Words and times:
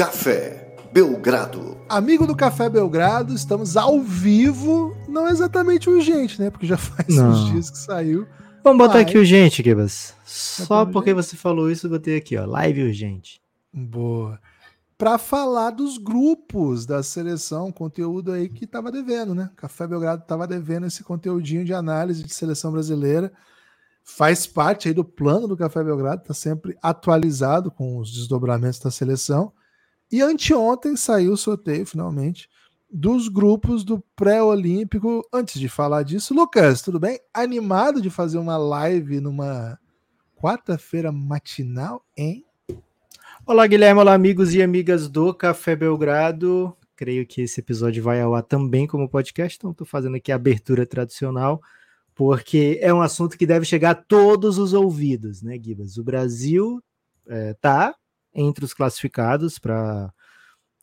Café 0.00 0.78
Belgrado. 0.90 1.76
Amigo 1.86 2.26
do 2.26 2.34
Café 2.34 2.70
Belgrado, 2.70 3.34
estamos 3.34 3.76
ao 3.76 4.00
vivo, 4.00 4.96
não 5.06 5.28
exatamente 5.28 5.90
urgente, 5.90 6.40
né? 6.40 6.48
Porque 6.48 6.66
já 6.66 6.78
faz 6.80 7.14
Não. 7.14 7.28
uns 7.28 7.50
dias 7.50 7.68
que 7.68 7.76
saiu. 7.76 8.26
Vamos 8.64 8.78
botar 8.78 8.94
Vai. 8.94 9.02
aqui 9.02 9.18
urgente, 9.18 9.62
Gibas. 9.62 10.14
Só 10.24 10.86
Botar 10.86 10.90
porque 10.90 11.12
você 11.12 11.36
falou 11.36 11.70
isso, 11.70 11.86
eu 11.86 11.90
botei 11.90 12.16
aqui, 12.16 12.34
ó. 12.34 12.46
Live 12.46 12.82
urgente. 12.84 13.42
Boa. 13.70 14.40
Para 14.96 15.18
falar 15.18 15.68
dos 15.68 15.98
grupos 15.98 16.86
da 16.86 17.02
seleção, 17.02 17.70
conteúdo 17.70 18.32
aí 18.32 18.48
que 18.48 18.66
tava 18.66 18.90
devendo, 18.90 19.34
né? 19.34 19.50
Café 19.54 19.86
Belgrado 19.86 20.24
tava 20.26 20.46
devendo 20.46 20.86
esse 20.86 21.04
conteúdinho 21.04 21.62
de 21.62 21.74
análise 21.74 22.22
de 22.22 22.32
seleção 22.32 22.72
brasileira. 22.72 23.30
Faz 24.02 24.46
parte 24.46 24.88
aí 24.88 24.94
do 24.94 25.04
plano 25.04 25.46
do 25.46 25.58
Café 25.58 25.84
Belgrado, 25.84 26.24
tá 26.24 26.32
sempre 26.32 26.74
atualizado 26.82 27.70
com 27.70 27.98
os 27.98 28.10
desdobramentos 28.10 28.78
da 28.80 28.90
seleção. 28.90 29.52
E 30.12 30.20
anteontem 30.20 30.96
saiu 30.96 31.34
o 31.34 31.36
sorteio, 31.36 31.86
finalmente, 31.86 32.48
dos 32.90 33.28
grupos 33.28 33.84
do 33.84 34.02
pré-olímpico. 34.16 35.24
Antes 35.32 35.60
de 35.60 35.68
falar 35.68 36.02
disso, 36.02 36.34
Lucas, 36.34 36.82
tudo 36.82 36.98
bem? 36.98 37.20
Animado 37.32 38.02
de 38.02 38.10
fazer 38.10 38.38
uma 38.38 38.56
live 38.56 39.20
numa 39.20 39.78
quarta-feira 40.34 41.12
matinal, 41.12 42.04
hein? 42.16 42.44
Olá, 43.46 43.68
Guilherme. 43.68 44.00
Olá, 44.00 44.12
amigos 44.12 44.52
e 44.52 44.60
amigas 44.60 45.08
do 45.08 45.32
Café 45.32 45.76
Belgrado. 45.76 46.76
Creio 46.96 47.24
que 47.24 47.42
esse 47.42 47.60
episódio 47.60 48.02
vai 48.02 48.20
ao 48.20 48.34
ar 48.34 48.42
também 48.42 48.88
como 48.88 49.08
podcast, 49.08 49.56
então 49.56 49.70
estou 49.70 49.86
fazendo 49.86 50.16
aqui 50.16 50.32
a 50.32 50.34
abertura 50.34 50.84
tradicional, 50.84 51.62
porque 52.16 52.80
é 52.82 52.92
um 52.92 53.00
assunto 53.00 53.38
que 53.38 53.46
deve 53.46 53.64
chegar 53.64 53.90
a 53.90 53.94
todos 53.94 54.58
os 54.58 54.72
ouvidos, 54.72 55.40
né, 55.40 55.56
Gibas? 55.56 55.96
O 55.98 56.02
Brasil 56.02 56.82
está 57.28 57.94
entre 58.34 58.64
os 58.64 58.74
classificados 58.74 59.58
para 59.58 60.12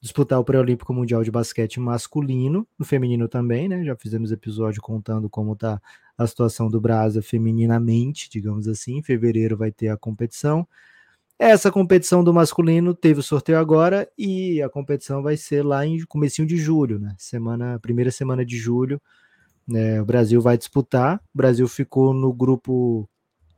disputar 0.02 0.40
o 0.40 0.44
pré-olímpico 0.44 0.94
mundial 0.94 1.24
de 1.24 1.32
basquete 1.32 1.80
masculino, 1.80 2.68
no 2.78 2.86
feminino 2.86 3.28
também, 3.28 3.68
né? 3.68 3.84
Já 3.84 3.96
fizemos 3.96 4.32
episódio 4.32 4.82
contando 4.82 5.30
como 5.30 5.54
está 5.54 5.82
a 6.18 6.28
situação 6.28 6.70
do 6.70 6.80
Brasa 6.80 7.22
femininamente, 7.22 8.30
digamos 8.30 8.68
assim. 8.68 8.98
Em 8.98 9.04
fevereiro 9.04 9.58
vai 9.58 9.72
ter 9.72 9.90
a 9.90 9.98
competição. 9.98 10.68
Essa 11.40 11.72
competição 11.72 12.24
do 12.24 12.34
masculino 12.34 12.96
teve 12.96 13.20
o 13.20 13.24
sorteio 13.24 13.60
agora 13.60 14.10
e 14.18 14.62
a 14.62 14.70
competição 14.70 15.22
vai 15.22 15.38
ser 15.38 15.64
lá 15.64 15.86
em 15.86 16.04
comecinho 16.06 16.48
de 16.48 16.58
julho, 16.58 17.00
né? 17.00 17.16
Semana, 17.18 17.80
primeira 17.80 18.10
semana 18.10 18.44
de 18.44 18.58
julho, 18.58 19.00
né? 19.68 20.02
O 20.02 20.06
Brasil 20.06 20.42
vai 20.42 20.58
disputar. 20.58 21.22
O 21.34 21.38
Brasil 21.38 21.68
ficou 21.68 22.14
no 22.14 22.34
grupo, 22.34 23.08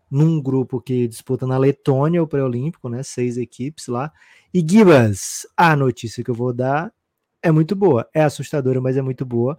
num 0.09 0.41
grupo 0.41 0.81
que 0.81 1.07
disputa 1.07 1.45
na 1.45 1.57
Letônia 1.57 2.23
o 2.23 2.27
pré-olímpico, 2.27 2.89
né? 2.89 3.03
Seis 3.03 3.37
equipes 3.37 3.87
lá. 3.87 4.11
E 4.53 4.65
Gibas, 4.67 5.45
a 5.55 5.75
notícia 5.75 6.23
que 6.23 6.31
eu 6.31 6.35
vou 6.35 6.51
dar 6.51 6.91
é 7.41 7.51
muito 7.51 7.75
boa, 7.75 8.09
é 8.13 8.23
assustadora, 8.23 8.81
mas 8.81 8.97
é 8.97 9.01
muito 9.01 9.25
boa. 9.25 9.57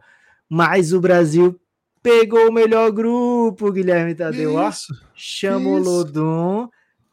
Mas 0.48 0.92
o 0.92 1.00
Brasil 1.00 1.60
pegou 2.02 2.48
o 2.48 2.52
melhor 2.52 2.90
grupo, 2.90 3.70
Guilherme 3.70 4.14
Tadeu. 4.14 4.54
ó. 4.54 4.68
Isso. 4.68 4.92
Chama 5.14 5.70
o. 5.70 5.78
Lodum, 5.78 6.68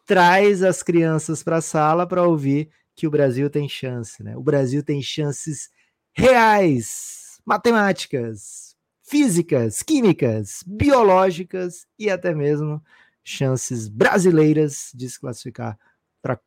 traz 0.05 0.63
as 0.63 0.81
crianças 0.81 1.43
para 1.43 1.57
a 1.57 1.61
sala 1.61 2.07
para 2.07 2.23
ouvir 2.23 2.69
que 2.95 3.05
o 3.05 3.11
Brasil 3.11 3.49
tem 3.49 3.69
chance, 3.69 4.23
né? 4.23 4.35
O 4.35 4.41
Brasil 4.41 4.83
tem 4.83 5.01
chances 5.01 5.69
reais, 6.13 7.39
matemáticas, 7.45 8.75
físicas, 9.03 9.83
químicas, 9.83 10.63
biológicas 10.65 11.85
e 11.99 12.09
até 12.09 12.33
mesmo 12.33 12.81
chances 13.27 13.89
brasileiras 13.89 14.89
de 14.95 15.09
se 15.09 15.19
classificar 15.19 15.77
para 16.21 16.35
a 16.35 16.39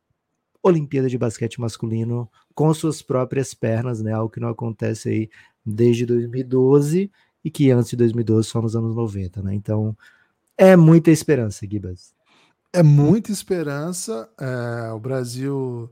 Olimpíada 0.63 1.07
de 1.07 1.15
Basquete 1.15 1.61
Masculino 1.61 2.27
com 2.55 2.73
suas 2.73 3.03
próprias 3.03 3.53
pernas, 3.53 4.01
né? 4.01 4.13
Algo 4.13 4.31
que 4.31 4.39
não 4.39 4.49
acontece 4.49 5.09
aí 5.09 5.29
desde 5.63 6.07
2012 6.07 7.11
e 7.45 7.51
que 7.51 7.69
antes 7.69 7.91
de 7.91 7.97
2012 7.97 8.47
só 8.47 8.59
nos 8.59 8.75
anos 8.75 8.95
90, 8.95 9.43
né? 9.43 9.53
Então 9.53 9.95
é 10.57 10.75
muita 10.75 11.11
esperança, 11.11 11.67
Gibas. 11.69 12.15
É 12.73 12.81
muita 12.81 13.31
esperança. 13.31 14.27
é, 14.39 14.91
o 14.91 14.99
Brasil 14.99 15.87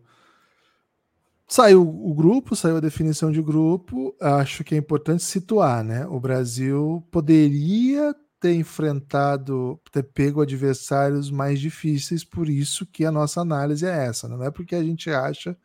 saiu 1.47 1.83
o 1.83 2.13
grupo, 2.15 2.55
saiu 2.55 2.77
a 2.77 2.81
definição 2.81 3.31
de 3.31 3.43
grupo. 3.43 4.15
Acho 4.19 4.63
que 4.63 4.73
é 4.73 4.77
importante 4.77 5.23
situar, 5.23 5.83
né? 5.83 6.07
O 6.07 6.19
Brasil 6.19 7.05
poderia 7.11 8.15
ter 8.39 8.53
enfrentado, 8.55 9.79
ter 9.91 10.03
pego 10.03 10.41
adversários 10.41 11.29
mais 11.29 11.59
difíceis, 11.59 12.23
por 12.23 12.47
isso 12.49 12.85
que 12.85 13.05
a 13.05 13.11
nossa 13.11 13.41
análise 13.41 13.85
é 13.85 14.05
essa. 14.05 14.27
Não 14.27 14.43
é 14.43 14.49
porque 14.49 14.75
a 14.75 14.83
gente 14.83 15.09
acha 15.09 15.57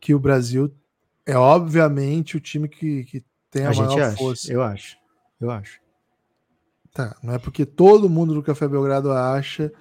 que 0.00 0.14
o 0.14 0.18
Brasil 0.18 0.74
é 1.26 1.36
obviamente 1.36 2.36
o 2.36 2.40
time 2.40 2.68
que, 2.68 3.04
que 3.04 3.24
tem 3.50 3.66
a, 3.66 3.70
A 3.70 3.74
maior 3.74 4.00
acha, 4.00 4.16
força. 4.16 4.52
eu 4.52 4.62
acho, 4.62 4.96
eu 5.40 5.50
acho. 5.50 5.80
Tá, 6.92 7.16
não 7.22 7.34
é 7.34 7.38
porque 7.38 7.66
todo 7.66 8.08
mundo 8.08 8.34
do 8.34 8.42
Café 8.42 8.68
Belgrado 8.68 9.10
acha 9.12 9.72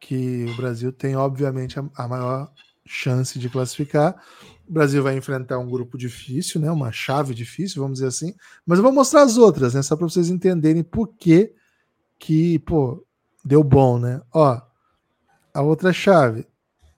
que 0.00 0.46
o 0.46 0.56
Brasil 0.56 0.92
tem, 0.92 1.14
obviamente, 1.14 1.78
a, 1.78 1.84
a 1.94 2.08
maior 2.08 2.50
chance 2.84 3.38
de 3.38 3.48
classificar. 3.48 4.20
O 4.68 4.72
Brasil 4.72 5.02
vai 5.02 5.16
enfrentar 5.16 5.58
um 5.58 5.68
grupo 5.68 5.96
difícil, 5.96 6.60
né? 6.60 6.70
Uma 6.70 6.90
chave 6.90 7.34
difícil, 7.34 7.82
vamos 7.82 7.98
dizer 7.98 8.08
assim. 8.08 8.34
Mas 8.66 8.78
eu 8.78 8.82
vou 8.82 8.92
mostrar 8.92 9.22
as 9.22 9.36
outras, 9.36 9.74
né? 9.74 9.82
Só 9.82 9.96
para 9.96 10.08
vocês 10.08 10.30
entenderem 10.30 10.82
por 10.82 11.08
que 11.08 11.54
que, 12.22 12.60
pô, 12.60 13.04
deu 13.44 13.64
bom, 13.64 13.98
né? 13.98 14.20
Ó, 14.32 14.60
a 15.52 15.60
outra 15.60 15.92
chave, 15.92 16.46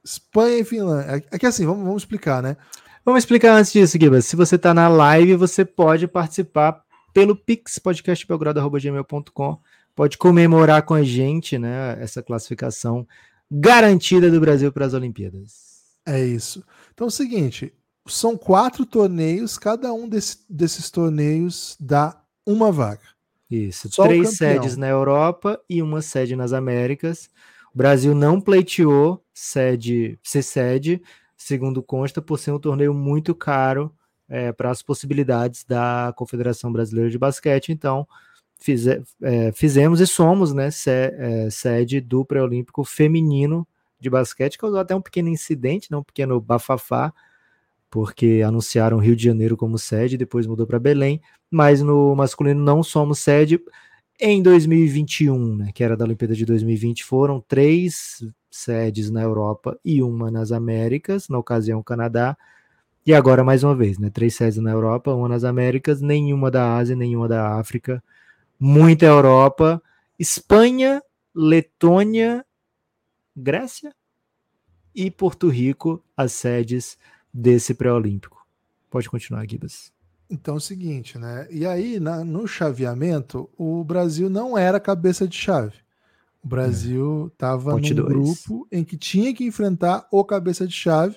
Espanha 0.05 0.59
e 0.59 0.65
Finlândia. 0.65 1.25
Aqui 1.33 1.47
assim, 1.47 1.65
vamos, 1.65 1.83
vamos 1.83 2.03
explicar, 2.03 2.43
né? 2.43 2.59
Vamos 3.07 3.23
explicar 3.23 3.55
antes 3.55 3.73
disso, 3.73 3.99
Gibas. 3.99 4.27
Se 4.27 4.37
você 4.37 4.57
está 4.57 4.75
na 4.75 4.87
live, 4.87 5.35
você 5.37 5.65
pode 5.65 6.07
participar 6.07 6.85
pelo 7.15 7.35
Pix, 7.35 7.79
podcastbelgrado.gmail.com. 7.79 9.59
Pode 9.95 10.19
comemorar 10.19 10.83
com 10.83 10.93
a 10.93 11.03
gente, 11.03 11.59
né? 11.59 11.97
Essa 12.03 12.23
classificação 12.23 13.07
garantida 13.51 14.31
do 14.31 14.41
Brasil 14.41 14.71
para 14.73 14.85
as 14.85 14.93
Olimpíadas. 14.93 15.73
É 16.05 16.23
isso. 16.23 16.63
Então 16.93 17.07
é 17.07 17.09
o 17.09 17.11
seguinte: 17.11 17.73
são 18.07 18.37
quatro 18.37 18.85
torneios, 18.85 19.57
cada 19.57 19.91
um 19.93 20.07
desse- 20.07 20.39
desses 20.51 20.91
torneios 20.91 21.77
dá 21.81 22.21
uma 22.47 22.71
vaga. 22.71 23.14
Isso. 23.55 23.89
Só 23.91 24.05
Três 24.05 24.37
sedes 24.37 24.77
na 24.77 24.89
Europa 24.89 25.61
e 25.69 25.81
uma 25.83 26.03
sede 26.03 26.35
nas 26.35 26.53
Américas. 26.53 27.29
O 27.75 27.79
Brasil 27.79 28.15
não 28.15 28.41
pleiteou 28.41 29.23
sede, 29.33 30.19
ser 30.23 30.43
sede, 30.43 31.03
segundo 31.37 31.83
consta, 31.83 32.21
por 32.23 32.39
ser 32.39 32.53
um 32.53 32.59
torneio 32.59 32.93
muito 32.95 33.35
caro 33.35 33.93
para 34.57 34.71
as 34.71 34.83
possibilidades 34.83 35.65
da 35.65 36.13
Confederação 36.17 36.73
Brasileira 36.73 37.11
de 37.11 37.19
Basquete. 37.19 37.71
Então, 37.71 38.07
fize- 38.59 39.03
é, 39.23 39.53
fizemos 39.53 40.01
e 40.01 40.07
somos 40.07 40.53
né, 40.53 40.71
se- 40.71 40.91
é, 40.91 41.51
sede 41.51 42.01
do 42.01 42.25
pré-olímpico 42.25 42.83
feminino 42.85 43.67
de 44.01 44.09
basquete, 44.11 44.59
causou 44.59 44.79
até 44.81 44.95
um 44.95 45.01
pequeno 45.01 45.29
incidente, 45.29 45.91
né, 45.91 45.97
um 45.97 46.03
pequeno 46.03 46.41
bafafá, 46.41 47.13
porque 47.95 48.43
anunciaram 48.45 48.99
Rio 48.99 49.15
de 49.15 49.23
Janeiro 49.23 49.57
como 49.57 49.79
sede, 49.79 50.17
depois 50.17 50.49
mudou 50.49 50.67
para 50.67 50.81
Belém, 50.81 51.21
mas 51.49 51.81
no 51.81 52.13
masculino 52.17 52.61
não 52.61 52.83
somos 52.83 53.21
sede. 53.21 53.61
Em 54.19 54.43
2021, 54.43 55.55
né, 55.59 55.71
que 55.73 55.85
era 55.85 55.97
da 55.97 56.05
Olimpíada 56.05 56.35
de 56.35 56.45
2020, 56.45 57.05
foram 57.05 57.41
três 57.41 58.19
sedes 58.51 59.13
na 59.13 59.23
Europa 59.23 59.79
e 59.85 60.03
uma 60.03 60.29
nas 60.29 60.51
Américas, 60.51 61.29
na 61.29 61.39
ocasião 61.39 61.85
Canadá, 61.85 62.37
e 63.07 63.15
agora 63.15 63.45
mais 63.45 63.63
uma 63.63 63.77
vez, 63.77 63.97
né, 63.97 64.11
três 64.11 64.35
sedes 64.35 64.59
na 64.59 64.73
Europa, 64.73 65.15
uma 65.15 65.29
nas 65.29 65.45
Américas, 65.45 66.01
nenhuma 66.01 66.51
da 66.51 66.77
Ásia, 66.77 66.97
nenhuma 66.97 67.29
da 67.29 67.61
África, 67.61 68.03
muita 68.59 69.07
Europa, 69.07 69.81
Espanha, 70.19 71.01
Letônia, 71.33 72.45
Grécia 73.37 73.95
e 74.93 75.13
Porto 75.13 75.49
Rico, 75.49 76.03
as 76.17 76.33
sedes 76.33 76.99
desse 77.35 77.75
pré-olímpico. 77.75 78.47
Pode 78.89 79.11
continuar, 79.11 79.45
Gibas. 79.49 79.93
Então 80.31 80.55
é 80.55 80.57
o 80.59 80.61
seguinte, 80.61 81.19
né? 81.19 81.47
E 81.51 81.67
aí, 81.67 81.99
na- 81.99 82.25
no 82.25 82.47
chaveamento, 82.47 83.51
o 83.59 83.83
Brasil 83.83 84.31
não 84.31 84.57
era 84.57 84.79
cabeça 84.79 85.27
de 85.27 85.37
chave. 85.37 85.75
O 86.43 86.47
Brasil 86.49 87.31
estava 87.33 87.73
Ponte 87.73 87.93
num 87.93 88.03
dois. 88.03 88.13
grupo 88.45 88.69
em 88.71 88.85
que 88.85 88.97
tinha 88.97 89.35
que 89.35 89.45
enfrentar 89.45 90.07
o 90.13 90.25
cabeça 90.25 90.67
de 90.67 90.73
chave. 90.75 91.17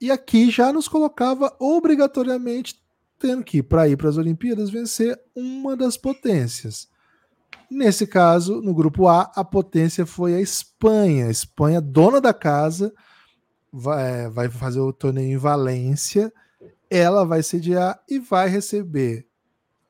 E 0.00 0.10
aqui 0.10 0.50
já 0.50 0.72
nos 0.72 0.86
colocava 0.88 1.54
obrigatoriamente 1.58 2.80
tendo 3.18 3.42
que, 3.42 3.62
para 3.62 3.88
ir 3.88 3.96
para 3.96 4.10
as 4.10 4.18
Olimpíadas, 4.18 4.68
vencer 4.70 5.18
uma 5.34 5.74
das 5.74 5.96
potências. 5.96 6.86
Nesse 7.70 8.06
caso, 8.06 8.60
no 8.60 8.74
grupo 8.74 9.08
A, 9.08 9.22
a 9.34 9.42
potência 9.42 10.04
foi 10.04 10.34
a 10.34 10.40
Espanha. 10.40 11.26
A 11.26 11.30
Espanha, 11.30 11.80
dona 11.80 12.20
da 12.20 12.34
casa, 12.34 12.92
vai, 13.76 14.28
vai 14.30 14.48
fazer 14.48 14.80
o 14.80 14.92
torneio 14.92 15.34
em 15.34 15.36
Valência. 15.36 16.32
Ela 16.88 17.24
vai 17.24 17.42
sediar 17.42 18.00
e 18.08 18.18
vai 18.18 18.48
receber 18.48 19.26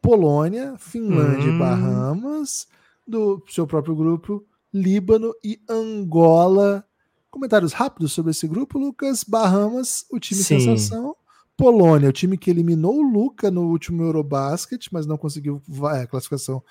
Polônia, 0.01 0.75
Finlândia 0.79 1.49
e 1.49 1.53
Hum. 1.53 1.59
Bahamas, 1.59 2.67
do 3.07 3.43
seu 3.49 3.67
próprio 3.67 3.95
grupo, 3.95 4.45
Líbano 4.73 5.33
e 5.45 5.61
Angola 5.69 6.85
Comentários 7.31 7.75
rápidos 7.75 8.15
sobre 8.15 8.31
esse 8.31 8.49
grupo, 8.49 8.79
Lucas. 8.79 9.23
Bahamas, 9.23 10.07
o 10.11 10.19
time 10.19 10.41
Sim. 10.43 10.59
sensação. 10.59 11.15
Polônia, 11.55 12.09
o 12.09 12.13
time 12.13 12.39
que 12.39 12.51
eliminou 12.51 12.97
o 12.97 13.03
Luca 13.03 13.51
no 13.51 13.69
último 13.69 14.03
Eurobasket, 14.03 14.89
mas 14.91 15.05
não 15.07 15.19
conseguiu 15.19 15.61
va- 15.69 15.99
é, 15.99 16.07
classificação 16.07 16.63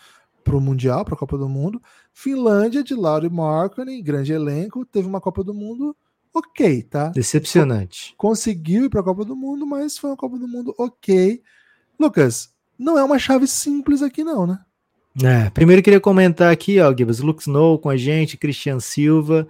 para 0.43 0.57
o 0.57 0.61
Mundial, 0.61 1.05
para 1.05 1.13
a 1.13 1.17
Copa 1.17 1.37
do 1.37 1.47
Mundo. 1.47 1.79
Finlândia, 2.11 2.83
de 2.83 2.95
Lauri 2.95 3.29
Markkanen, 3.29 4.01
grande 4.01 4.33
elenco, 4.33 4.83
teve 4.85 5.07
uma 5.07 5.21
Copa 5.21 5.43
do 5.43 5.53
Mundo 5.53 5.95
ok, 6.35 6.83
tá? 6.83 7.09
Decepcionante. 7.09 8.13
Conseguiu 8.17 8.85
ir 8.85 8.89
para 8.89 8.99
a 8.99 9.03
Copa 9.03 9.23
do 9.23 9.35
Mundo, 9.35 9.65
mas 9.65 9.97
foi 9.97 10.09
uma 10.09 10.17
Copa 10.17 10.37
do 10.37 10.47
Mundo 10.47 10.75
ok. 10.77 11.41
Lucas, 11.99 12.49
não 12.77 12.97
é 12.97 13.03
uma 13.03 13.17
chave 13.17 13.47
simples 13.47 14.01
aqui 14.01 14.23
não, 14.23 14.45
né? 14.45 14.59
É, 15.23 15.49
primeiro 15.49 15.81
queria 15.81 16.01
comentar 16.01 16.51
aqui, 16.51 16.77
ó, 16.81 16.93
Gibbs, 16.93 17.19
Lux 17.19 17.47
Snow 17.47 17.79
com 17.79 17.89
a 17.89 17.95
gente, 17.95 18.35
Cristian 18.35 18.81
Silva. 18.81 19.47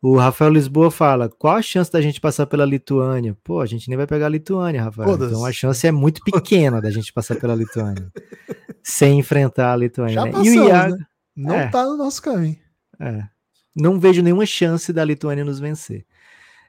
O 0.00 0.16
Rafael 0.16 0.50
Lisboa 0.50 0.90
fala: 0.90 1.28
qual 1.28 1.54
a 1.56 1.62
chance 1.62 1.92
da 1.92 2.00
gente 2.00 2.20
passar 2.20 2.46
pela 2.46 2.64
Lituânia? 2.64 3.36
Pô, 3.44 3.60
a 3.60 3.66
gente 3.66 3.88
nem 3.88 3.96
vai 3.96 4.06
pegar 4.06 4.26
a 4.26 4.30
Lituânia, 4.30 4.82
Rafael. 4.82 5.08
Foda-se. 5.10 5.32
Então 5.32 5.44
a 5.44 5.52
chance 5.52 5.86
é 5.86 5.92
muito 5.92 6.22
pequena 6.24 6.80
da 6.80 6.90
gente 6.90 7.12
passar 7.12 7.36
pela 7.36 7.54
Lituânia. 7.54 8.10
sem 8.82 9.18
enfrentar 9.18 9.74
a 9.74 9.76
Lituânia. 9.76 10.14
Já 10.14 10.24
né? 10.24 10.30
passamos, 10.32 10.52
e 10.54 10.58
o 10.58 10.66
Iago, 10.66 10.96
né? 10.96 11.06
Não 11.36 11.54
É. 11.54 11.68
tá 11.68 11.84
no 11.84 11.96
nosso 11.96 12.20
caminho. 12.22 12.56
é, 12.98 13.24
não 13.74 13.98
vejo 13.98 14.22
nenhuma 14.22 14.46
chance 14.46 14.92
da 14.92 15.04
Lituânia 15.04 15.44
nos 15.44 15.60
vencer. 15.60 16.04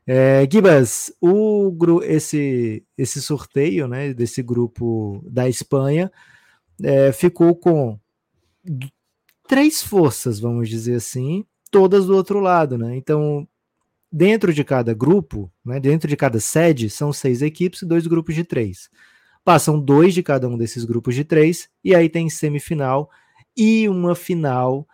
É, 0.06 0.48
Gibas, 0.52 1.14
o, 1.22 2.02
esse, 2.04 2.84
esse 2.98 3.22
sorteio 3.22 3.88
né, 3.88 4.14
desse 4.14 4.44
grupo 4.44 5.24
da 5.26 5.48
Espanha 5.48 6.12
é, 6.82 7.12
ficou 7.12 7.56
com 7.56 7.98
três 9.48 9.82
forças, 9.82 10.40
vamos 10.40 10.68
dizer 10.68 10.96
assim, 10.96 11.46
todas 11.72 12.06
do 12.06 12.16
outro 12.16 12.40
lado. 12.40 12.78
Né? 12.78 12.98
Então, 12.98 13.48
dentro 14.12 14.54
de 14.54 14.64
cada 14.64 14.94
grupo, 14.94 15.52
né, 15.66 15.80
dentro 15.80 16.08
de 16.08 16.18
cada 16.18 16.40
sede, 16.40 16.90
são 16.90 17.14
seis 17.14 17.42
equipes 17.42 17.82
e 17.82 17.86
dois 17.86 18.06
grupos 18.06 18.36
de 18.36 18.44
três. 18.44 18.90
Passam 19.44 19.80
dois 19.80 20.14
de 20.14 20.24
cada 20.24 20.48
um 20.48 20.58
desses 20.58 20.86
grupos 20.86 21.16
de 21.16 21.24
três, 21.24 21.70
e 21.84 21.94
aí 21.94 22.08
tem 22.08 22.30
semifinal 22.30 23.10
e 23.56 23.90
uma 23.90 24.16
final. 24.16 24.88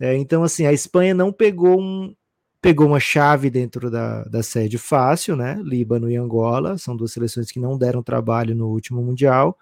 É, 0.00 0.16
então, 0.16 0.42
assim, 0.42 0.66
a 0.66 0.72
Espanha 0.72 1.14
não 1.14 1.32
pegou 1.32 1.80
um, 1.80 2.14
pegou 2.60 2.86
uma 2.86 3.00
chave 3.00 3.48
dentro 3.50 3.90
da, 3.90 4.24
da 4.24 4.42
sede 4.42 4.78
fácil, 4.78 5.36
né? 5.36 5.60
Líbano 5.64 6.10
e 6.10 6.16
Angola 6.16 6.76
são 6.78 6.96
duas 6.96 7.12
seleções 7.12 7.50
que 7.50 7.60
não 7.60 7.78
deram 7.78 8.02
trabalho 8.02 8.54
no 8.54 8.68
último 8.68 9.02
Mundial 9.02 9.56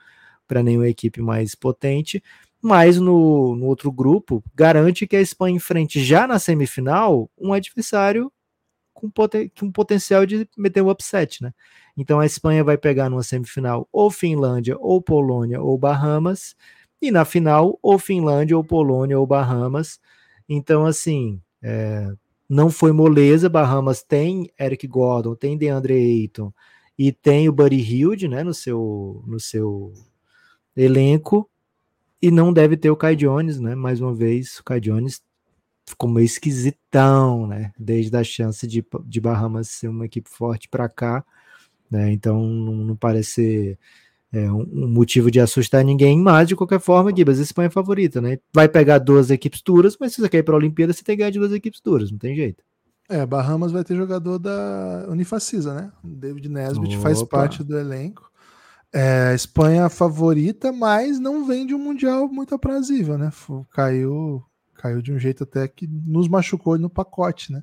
para 0.47 0.63
nenhuma 0.63 0.89
equipe 0.89 1.21
mais 1.23 1.55
potente. 1.55 2.23
Mas 2.63 2.99
no, 2.99 3.55
no 3.57 3.67
outro 3.67 3.93
grupo, 3.93 4.43
garante 4.55 5.07
que 5.07 5.17
a 5.17 5.21
Espanha 5.21 5.57
enfrente 5.57 6.03
já 6.03 6.27
na 6.27 6.39
semifinal 6.39 7.31
um 7.39 7.53
adversário 7.53 8.33
com, 8.95 9.11
poten 9.11 9.51
com 9.59 9.71
potencial 9.71 10.25
de 10.25 10.49
meter 10.57 10.81
o 10.83 10.91
upset, 10.91 11.43
né? 11.43 11.53
Então 11.97 12.21
a 12.21 12.27
Espanha 12.27 12.65
vai 12.65 12.79
pegar 12.79 13.11
numa 13.11 13.23
semifinal 13.23 13.89
ou 13.93 14.11
Finlândia, 14.11 14.77
ou 14.81 15.03
Polônia, 15.03 15.61
ou 15.63 15.77
Bahamas, 15.77 16.57
e 17.03 17.11
na 17.11 17.25
final, 17.25 17.79
ou 17.83 17.99
Finlândia, 17.99 18.57
ou 18.57 18.65
Polônia, 18.65 19.19
ou 19.19 19.27
Bahamas. 19.27 20.01
Então, 20.49 20.87
assim, 20.87 21.41
é, 21.63 22.13
não 22.49 22.71
foi 22.71 22.93
moleza. 22.93 23.49
Bahamas 23.49 24.03
tem 24.03 24.51
Eric 24.61 24.87
Gordon, 24.87 25.35
tem 25.35 25.57
DeAndre 25.57 25.95
Ayton 25.95 26.53
e 26.99 27.13
tem 27.13 27.49
o 27.49 27.53
Buddy 27.53 27.81
Hilde, 27.81 28.29
né, 28.29 28.45
no 28.45 28.55
seu, 28.55 29.23
no 29.27 29.41
seu 29.41 29.93
elenco. 30.77 31.49
E 32.23 32.31
não 32.31 32.53
deve 32.53 32.77
ter 32.77 32.91
o 32.91 32.97
Kai 32.97 33.17
Jones, 33.17 33.61
né? 33.61 33.75
Mais 33.75 34.01
uma 34.01 34.15
vez, 34.15 34.59
o 34.59 34.65
Kai 34.65 34.81
Jones 34.81 35.23
ficou 35.87 36.09
meio 36.09 36.25
esquisitão, 36.25 37.47
né? 37.47 37.73
Desde 37.79 38.17
a 38.17 38.25
chance 38.25 38.67
de, 38.67 38.85
de 39.05 39.21
Bahamas 39.21 39.69
ser 39.69 39.89
uma 39.89 40.07
equipe 40.07 40.31
forte 40.31 40.69
para 40.69 40.89
cá, 40.89 41.25
né? 41.91 42.13
Então 42.13 42.43
não, 42.43 42.75
não 42.77 42.97
parece 42.97 43.31
ser 43.33 43.79
é, 44.35 44.51
um, 44.51 44.69
um 44.73 44.89
motivo 44.89 45.31
de 45.31 45.39
assustar 45.39 45.85
ninguém, 45.85 46.19
mas 46.19 46.49
de 46.49 46.57
qualquer 46.57 46.81
forma, 46.81 47.15
Gibas, 47.15 47.39
a 47.39 47.43
Espanha 47.43 47.69
é 47.69 47.71
favorita, 47.71 48.21
né? 48.21 48.39
Vai 48.53 48.69
pegar 48.69 48.99
duas 48.99 49.31
equipes 49.31 49.63
duras, 49.63 49.97
mas 49.99 50.13
se 50.13 50.21
você 50.21 50.29
quer 50.29 50.39
ir 50.39 50.43
para 50.43 50.55
a 50.55 50.59
Olimpíada, 50.59 50.93
você 50.93 51.05
tem 51.05 51.15
que 51.15 51.21
ganhar 51.21 51.31
de 51.31 51.39
duas 51.39 51.53
equipes 51.53 51.81
duras, 51.81 52.11
não 52.11 52.19
tem 52.19 52.35
jeito. 52.35 52.65
É, 53.09 53.25
Bahamas 53.25 53.71
vai 53.71 53.85
ter 53.85 53.95
jogador 53.95 54.39
da 54.39 55.07
Unifacisa, 55.09 55.73
né? 55.73 55.93
David 56.03 56.49
Nesbitt 56.49 56.99
faz 56.99 57.21
Opa. 57.21 57.39
parte 57.39 57.63
do 57.63 57.79
elenco. 57.79 58.29
É, 58.93 59.33
Espanha 59.35 59.89
favorita, 59.89 60.73
mas 60.73 61.21
não 61.21 61.47
vem 61.47 61.65
de 61.65 61.75
um 61.75 61.79
mundial 61.79 62.27
muito 62.29 62.55
aprazível, 62.55 63.17
né? 63.17 63.31
Caiu, 63.71 64.43
caiu 64.75 65.01
de 65.01 65.13
um 65.13 65.19
jeito 65.19 65.45
até 65.45 65.69
que 65.69 65.87
nos 65.87 66.27
machucou 66.27 66.77
no 66.77 66.91
pacote, 66.91 67.53
né? 67.53 67.63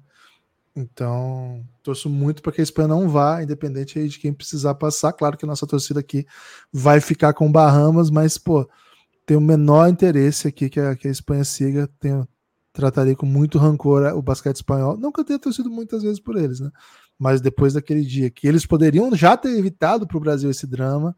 Então, 0.75 1.65
torço 1.83 2.09
muito 2.09 2.41
para 2.41 2.51
que 2.53 2.61
a 2.61 2.63
Espanha 2.63 2.87
não 2.87 3.09
vá, 3.09 3.43
independente 3.43 4.07
de 4.07 4.19
quem 4.19 4.31
precisar 4.33 4.75
passar. 4.75 5.11
Claro 5.13 5.37
que 5.37 5.43
a 5.43 5.47
nossa 5.47 5.67
torcida 5.67 5.99
aqui 5.99 6.25
vai 6.71 7.01
ficar 7.01 7.33
com 7.33 7.51
Bahamas, 7.51 8.09
mas, 8.09 8.37
pô, 8.37 8.69
tem 9.25 9.35
o 9.35 9.41
menor 9.41 9.89
interesse 9.89 10.47
aqui 10.47 10.69
que 10.69 10.79
a, 10.79 10.95
que 10.95 11.07
a 11.07 11.11
Espanha 11.11 11.43
siga. 11.43 11.89
Tenho, 11.99 12.27
tratarei 12.71 13.15
com 13.15 13.25
muito 13.25 13.57
rancor 13.57 14.13
o 14.15 14.21
basquete 14.21 14.55
espanhol. 14.57 14.97
Não 14.97 15.11
que 15.11 15.19
eu 15.19 15.25
tenha 15.25 15.39
torcido 15.39 15.69
muitas 15.69 16.03
vezes 16.03 16.19
por 16.19 16.37
eles, 16.37 16.61
né? 16.61 16.71
Mas 17.19 17.41
depois 17.41 17.73
daquele 17.73 18.03
dia 18.03 18.29
que 18.29 18.47
eles 18.47 18.65
poderiam 18.65 19.13
já 19.15 19.35
ter 19.35 19.57
evitado 19.57 20.07
para 20.07 20.17
o 20.17 20.21
Brasil 20.21 20.49
esse 20.49 20.65
drama, 20.65 21.15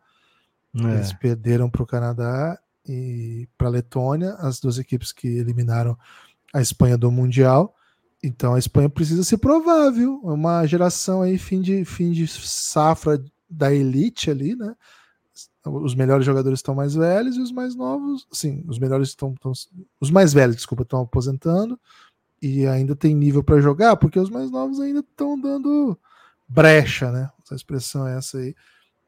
É. 0.76 0.96
eles 0.96 1.14
perderam 1.14 1.70
para 1.70 1.84
o 1.84 1.86
Canadá 1.86 2.60
e 2.86 3.48
para 3.58 3.68
a 3.68 3.72
Letônia, 3.72 4.34
as 4.40 4.60
duas 4.60 4.80
equipes 4.80 5.12
que 5.12 5.28
eliminaram 5.28 5.96
a 6.52 6.60
Espanha 6.60 6.98
do 6.98 7.12
Mundial. 7.12 7.76
Então 8.24 8.54
a 8.54 8.60
Espanha 8.60 8.90
precisa 8.90 9.24
se 9.24 9.38
provar, 9.38 9.90
viu? 9.92 10.22
É 10.24 10.32
uma 10.32 10.66
geração 10.66 11.22
aí, 11.22 11.38
fim 11.38 11.62
de, 11.62 11.84
fim 11.84 12.12
de 12.12 12.26
safra 12.26 13.22
da 13.50 13.74
elite 13.74 14.32
ali, 14.32 14.56
né? 14.56 14.74
Os 15.66 15.96
melhores 15.96 16.26
jogadores 16.26 16.60
estão 16.60 16.76
mais 16.76 16.94
velhos 16.94 17.36
e 17.38 17.42
os 17.42 17.52
mais 17.52 17.76
novos, 17.76 18.28
sim, 18.32 18.64
os 18.68 18.78
melhores 18.80 19.10
estão, 19.10 19.34
os 20.00 20.12
mais 20.12 20.34
velhos, 20.34 20.58
desculpa, 20.58 20.84
estão 20.84 21.02
aposentando 21.02 21.80
e 22.42 22.68
ainda 22.68 22.96
tem 22.96 23.16
nível 23.16 23.42
para 23.42 23.62
jogar, 23.62 23.96
porque 23.96 24.20
os 24.20 24.30
mais 24.30 24.52
novos 24.52 24.80
ainda 24.80 25.00
estão 25.00 25.40
dando 25.40 25.98
brecha, 26.48 27.12
né? 27.12 27.30
Essa 27.44 27.56
expressão 27.56 28.06
é 28.06 28.18
essa 28.18 28.38
aí. 28.38 28.54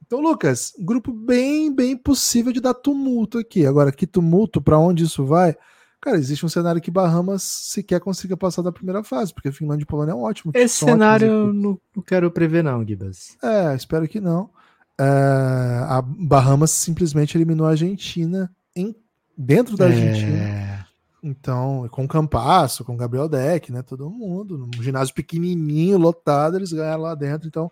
Então, 0.06 0.22
Lucas, 0.22 0.74
grupo 0.80 1.12
bem, 1.12 1.74
bem 1.74 1.98
possível 1.98 2.54
de 2.54 2.62
dar 2.62 2.74
tumulto 2.74 3.38
aqui. 3.38 3.66
Agora, 3.66 3.92
que 3.92 4.08
tumulto, 4.08 4.62
para 4.62 4.80
onde 4.80 5.04
isso 5.04 5.26
vai? 5.26 5.58
Cara, 6.06 6.18
existe 6.18 6.46
um 6.46 6.50
cenário 6.50 6.80
que 6.80 6.92
Bahamas 6.92 7.42
sequer 7.42 8.00
consiga 8.00 8.38
passar 8.38 8.62
da 8.62 8.72
primeira 8.72 9.04
fase, 9.04 9.34
porque 9.34 9.52
Finlândia 9.52 9.86
e 9.86 9.88
Polônia 9.88 10.12
é 10.12 10.16
um 10.16 10.22
ótimo. 10.22 10.52
Esse 10.54 10.86
cenário 10.86 11.26
eu 11.26 11.52
não, 11.52 11.80
não 11.96 12.04
quero 12.04 12.30
prever, 12.30 12.64
não, 12.64 12.86
Gibas. 12.86 13.36
É, 13.42 13.74
espero 13.74 14.08
que 14.08 14.22
não. 14.22 14.52
É, 15.00 15.04
a 15.04 16.04
Bahamas 16.06 16.70
simplesmente 16.70 17.36
eliminou 17.36 17.66
a 17.66 17.72
Argentina 17.72 18.54
em, 18.76 18.96
dentro 19.36 19.76
da 19.76 19.86
Argentina. 19.86 20.38
É, 20.38 20.86
Então, 21.24 21.90
com 21.90 22.08
Campasso, 22.08 22.86
com 22.86 22.96
Gabriel 22.96 23.28
Deck, 23.28 23.72
né? 23.72 23.82
Todo 23.82 24.08
mundo, 24.08 24.60
num 24.60 24.84
ginásio 24.84 25.16
pequenininho, 25.16 25.98
lotado, 25.98 26.56
eles 26.56 26.72
ganharam 26.72 27.02
lá 27.02 27.16
dentro. 27.16 27.48
Então, 27.48 27.72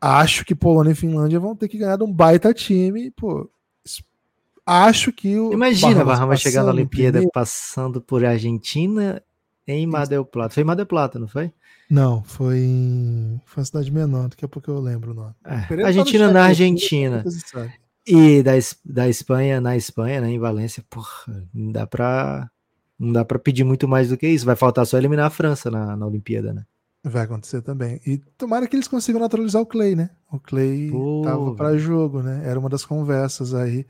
acho 0.00 0.44
que 0.44 0.54
Polônia 0.54 0.92
e 0.92 0.94
Finlândia 0.94 1.40
vão 1.40 1.56
ter 1.56 1.66
que 1.66 1.78
ganhar 1.78 1.96
de 1.96 2.04
um 2.04 2.12
baita 2.12 2.54
time. 2.54 3.10
Pô, 3.10 3.50
acho 4.66 5.12
que 5.12 5.38
o. 5.38 5.52
Imagina 5.52 6.00
a 6.02 6.04
Bahamas 6.04 6.40
chegar 6.40 6.62
na 6.64 6.70
Olimpíada 6.70 7.12
primeiro- 7.18 7.32
passando 7.32 8.00
por 8.00 8.24
Argentina 8.24 9.22
em 9.66 9.86
Mar 9.86 10.06
del 10.06 10.24
Plata. 10.24 10.54
Foi 10.54 10.62
em 10.62 10.66
Mar 10.66 10.74
del 10.76 10.86
Plata, 10.86 11.18
não 11.18 11.28
foi? 11.28 11.52
Não, 11.90 12.22
foi 12.24 12.58
em. 12.58 13.40
Foi 13.44 13.60
uma 13.60 13.66
cidade 13.66 13.90
menor, 13.92 14.28
daqui 14.28 14.44
a 14.44 14.48
pouco 14.48 14.70
eu 14.70 14.80
lembro 14.80 15.10
o 15.12 15.14
nome. 15.14 15.34
É, 15.44 15.60
tá 15.76 15.86
Argentina 15.86 16.30
na 16.30 16.44
Argentina. 16.46 17.24
E 18.06 18.42
da, 18.42 18.52
da 18.84 19.08
Espanha, 19.08 19.60
na 19.60 19.76
Espanha, 19.76 20.20
né, 20.20 20.30
em 20.30 20.38
Valência, 20.38 20.82
porra, 20.90 21.46
não 21.54 21.70
dá 21.70 21.86
pra, 21.86 22.50
não 22.98 23.12
dá 23.12 23.24
pra 23.24 23.38
pedir 23.38 23.62
muito 23.62 23.86
mais 23.86 24.08
do 24.08 24.16
que 24.16 24.26
isso. 24.26 24.44
Vai 24.44 24.56
faltar 24.56 24.84
só 24.86 24.98
eliminar 24.98 25.26
a 25.26 25.30
França 25.30 25.70
na, 25.70 25.96
na 25.96 26.06
Olimpíada, 26.06 26.52
né? 26.52 26.64
Vai 27.04 27.22
acontecer 27.24 27.62
também. 27.62 28.00
E 28.06 28.16
tomara 28.38 28.66
que 28.66 28.74
eles 28.74 28.88
consigam 28.88 29.20
naturalizar 29.20 29.60
o 29.62 29.66
Clay, 29.66 29.94
né? 29.94 30.10
O 30.32 30.38
Clay 30.40 30.88
Pô, 30.90 31.22
tava 31.24 31.54
para 31.54 31.76
jogo, 31.76 32.22
né? 32.22 32.42
Era 32.44 32.58
uma 32.58 32.68
das 32.68 32.84
conversas 32.84 33.54
aí. 33.54 33.84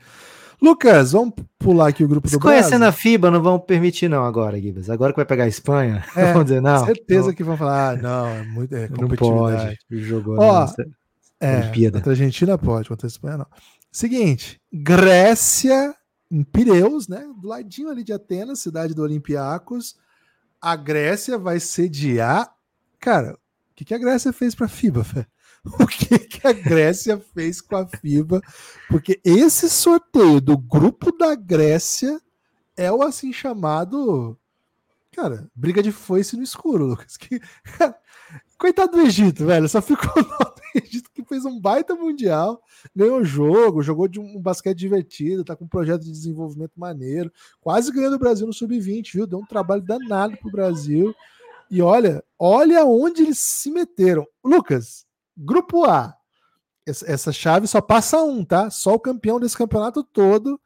Lucas, 0.61 1.11
vamos 1.11 1.33
pular 1.59 1.89
aqui 1.89 2.03
o 2.03 2.07
grupo 2.07 2.27
Se 2.27 2.35
do 2.35 2.39
conhecendo 2.39 2.79
Brasil. 2.79 2.87
a 2.87 2.91
FIBA, 2.91 3.31
não 3.31 3.41
vão 3.41 3.59
permitir 3.59 4.07
não 4.09 4.23
agora, 4.25 4.59
Gibas. 4.59 4.89
Agora 4.89 5.11
que 5.11 5.17
vai 5.17 5.25
pegar 5.25 5.43
a 5.43 5.47
Espanha, 5.47 6.05
É, 6.15 6.31
vão 6.33 6.43
dizer 6.43 6.61
não. 6.61 6.85
certeza 6.85 7.27
não, 7.27 7.33
que 7.33 7.43
vão 7.43 7.57
falar, 7.57 7.91
ah, 7.91 7.95
não, 8.01 8.27
é 8.27 8.43
muito 8.43 8.75
é 8.75 8.87
não 8.89 9.07
pode. 9.09 9.77
Jogou 9.91 10.37
Ó, 10.39 10.67
É, 11.39 11.57
Olimpíada. 11.59 11.97
contra 11.97 12.11
a 12.11 12.13
Argentina 12.13 12.57
pode, 12.57 12.87
contra 12.89 13.05
a 13.05 13.09
Espanha 13.09 13.37
não. 13.37 13.47
Seguinte, 13.91 14.59
Grécia, 14.71 15.93
em 16.31 16.43
Pireus, 16.43 17.07
né? 17.07 17.27
Do 17.39 17.47
ladinho 17.47 17.89
ali 17.89 18.03
de 18.03 18.13
Atenas, 18.13 18.59
cidade 18.59 18.93
do 18.93 19.03
Olympiacos. 19.03 19.95
A 20.61 20.75
Grécia 20.75 21.37
vai 21.37 21.59
sediar. 21.59 22.49
Cara, 22.99 23.33
o 23.33 23.37
que, 23.75 23.83
que 23.85 23.93
a 23.93 23.97
Grécia 23.97 24.31
fez 24.31 24.55
pra 24.55 24.67
FIBA, 24.67 25.01
velho? 25.03 25.27
O 25.79 25.87
que, 25.87 26.19
que 26.19 26.45
a 26.45 26.51
Grécia 26.51 27.17
fez 27.33 27.61
com 27.61 27.77
a 27.77 27.87
FIBA? 27.87 28.41
Porque 28.89 29.19
esse 29.23 29.69
sorteio 29.69 30.41
do 30.41 30.57
grupo 30.57 31.11
da 31.11 31.35
Grécia 31.35 32.19
é 32.75 32.91
o 32.91 33.01
assim 33.01 33.31
chamado. 33.31 34.37
Cara, 35.13 35.49
briga 35.55 35.81
de 35.81 35.91
foice 35.91 36.35
no 36.35 36.43
escuro, 36.43 36.85
Lucas. 36.85 37.15
Que, 37.15 37.39
Coitado 38.57 38.93
do 38.93 39.01
Egito, 39.01 39.45
velho. 39.45 39.67
Só 39.67 39.81
ficou 39.81 40.09
o 40.15 40.77
Egito 40.77 41.11
que 41.13 41.23
fez 41.23 41.45
um 41.45 41.59
baita 41.59 41.95
mundial, 41.95 42.61
ganhou 42.95 43.23
jogo, 43.23 43.83
jogou 43.83 44.07
de 44.07 44.19
um 44.19 44.41
basquete 44.41 44.77
divertido, 44.77 45.43
tá 45.43 45.55
com 45.55 45.65
um 45.65 45.67
projeto 45.67 46.03
de 46.03 46.11
desenvolvimento 46.11 46.73
maneiro, 46.77 47.31
quase 47.61 47.91
ganhando 47.91 48.15
o 48.15 48.19
Brasil 48.19 48.47
no 48.47 48.53
sub-20, 48.53 49.13
viu? 49.13 49.27
Deu 49.27 49.39
um 49.39 49.45
trabalho 49.45 49.81
danado 49.81 50.37
pro 50.37 50.51
Brasil. 50.51 51.13
E 51.69 51.81
olha, 51.81 52.23
olha 52.37 52.85
onde 52.85 53.23
eles 53.23 53.39
se 53.39 53.69
meteram. 53.69 54.25
Lucas, 54.43 55.05
grupo 55.37 55.85
A. 55.85 56.15
Essa, 56.85 57.31
chave 57.31 57.65
só 57.65 57.79
passa 57.79 58.21
um, 58.21 58.43
tá? 58.43 58.69
Só 58.69 58.93
o 58.93 58.99
campeão 58.99 59.39
desse 59.39 59.57
campeonato 59.57 60.03
todo 60.03 60.59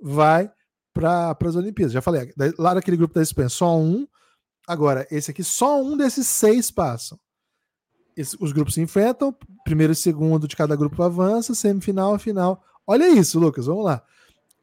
vai 0.00 0.50
para 0.92 1.36
as 1.40 1.56
Olimpíadas. 1.56 1.92
Já 1.92 2.02
falei, 2.02 2.32
lá 2.58 2.74
naquele 2.74 2.96
grupo 2.96 3.14
da 3.14 3.22
Espanha, 3.22 3.48
só 3.48 3.78
um. 3.78 4.06
Agora, 4.68 5.06
esse 5.10 5.30
aqui, 5.30 5.42
só 5.42 5.82
um 5.82 5.96
desses 5.96 6.26
seis 6.26 6.70
passam. 6.70 7.18
Esse, 8.14 8.36
os 8.38 8.52
grupos 8.52 8.74
se 8.74 8.82
enfrentam, 8.82 9.34
primeiro 9.64 9.94
e 9.94 9.96
segundo 9.96 10.46
de 10.46 10.54
cada 10.54 10.76
grupo 10.76 11.02
avança, 11.02 11.54
semifinal, 11.54 12.18
final. 12.18 12.62
Olha 12.86 13.08
isso, 13.08 13.40
Lucas, 13.40 13.64
vamos 13.64 13.84
lá. 13.84 14.02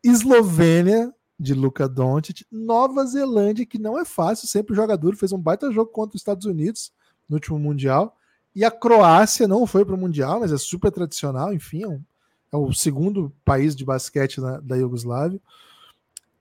Eslovênia, 0.03 1.11
de 1.39 1.53
Luca 1.53 1.87
Doncic, 1.87 2.45
Nova 2.51 3.05
Zelândia, 3.05 3.65
que 3.65 3.79
não 3.79 3.97
é 3.97 4.03
fácil, 4.03 4.47
sempre 4.47 4.75
jogador, 4.75 5.15
fez 5.15 5.31
um 5.31 5.39
baita 5.39 5.71
jogo 5.71 5.89
contra 5.91 6.15
os 6.15 6.21
Estados 6.21 6.45
Unidos 6.45 6.91
no 7.29 7.37
último 7.37 7.57
Mundial. 7.57 8.17
E 8.59 8.65
a 8.65 8.69
Croácia 8.69 9.47
não 9.47 9.65
foi 9.65 9.85
para 9.85 9.95
o 9.95 9.97
Mundial, 9.97 10.41
mas 10.41 10.51
é 10.51 10.57
super 10.57 10.91
tradicional, 10.91 11.53
enfim, 11.53 11.83
é, 11.85 11.87
um, 11.87 12.03
é 12.51 12.57
o 12.57 12.73
segundo 12.73 13.33
país 13.45 13.73
de 13.73 13.85
basquete 13.85 14.41
na, 14.41 14.59
da 14.59 14.75
Iugoslávia. 14.75 15.39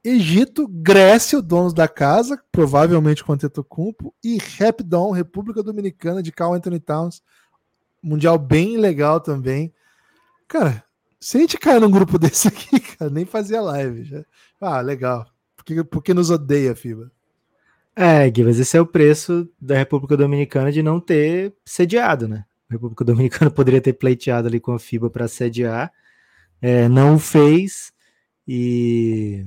Egito, 0.02 0.66
Grécia, 0.66 1.40
donos 1.40 1.72
da 1.72 1.86
casa, 1.86 2.42
provavelmente 2.50 3.22
com 3.22 3.32
Antetokounmpo, 3.32 4.12
e 4.24 4.36
Rapidon, 4.36 5.12
República 5.12 5.62
Dominicana 5.62 6.20
de 6.20 6.32
Carl 6.32 6.54
Anthony 6.54 6.80
Towns. 6.80 7.22
Mundial 8.02 8.36
bem 8.36 8.78
legal 8.78 9.20
também. 9.20 9.72
Cara, 10.48 10.82
se 11.20 11.36
a 11.36 11.40
gente 11.40 11.56
cair 11.56 11.80
num 11.80 11.88
grupo 11.88 12.18
desse 12.18 12.48
aqui, 12.48 12.80
cara, 12.80 13.12
nem 13.12 13.26
fazia 13.26 13.60
live. 13.60 14.02
Já. 14.02 14.24
Ah, 14.60 14.80
legal. 14.80 15.24
Porque, 15.54 15.84
porque 15.84 16.12
nos 16.12 16.30
odeia, 16.30 16.74
FIBA. 16.74 17.12
É, 18.00 18.32
Givas, 18.32 18.60
esse 18.60 18.76
é 18.76 18.80
o 18.80 18.86
preço 18.86 19.50
da 19.60 19.76
República 19.76 20.16
Dominicana 20.16 20.70
de 20.70 20.84
não 20.84 21.00
ter 21.00 21.52
sediado, 21.64 22.28
né? 22.28 22.44
A 22.70 22.74
República 22.74 23.02
Dominicana 23.04 23.50
poderia 23.50 23.80
ter 23.80 23.92
pleiteado 23.94 24.46
ali 24.46 24.60
com 24.60 24.70
a 24.70 24.78
FIBA 24.78 25.10
para 25.10 25.26
sediar, 25.26 25.92
é, 26.62 26.88
não 26.88 27.16
o 27.16 27.18
fez 27.18 27.92
e 28.46 29.46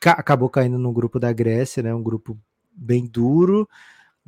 ca 0.00 0.12
acabou 0.12 0.50
caindo 0.50 0.78
no 0.78 0.92
grupo 0.92 1.18
da 1.18 1.32
Grécia, 1.32 1.82
né? 1.82 1.94
Um 1.94 2.02
grupo 2.02 2.38
bem 2.70 3.06
duro. 3.06 3.66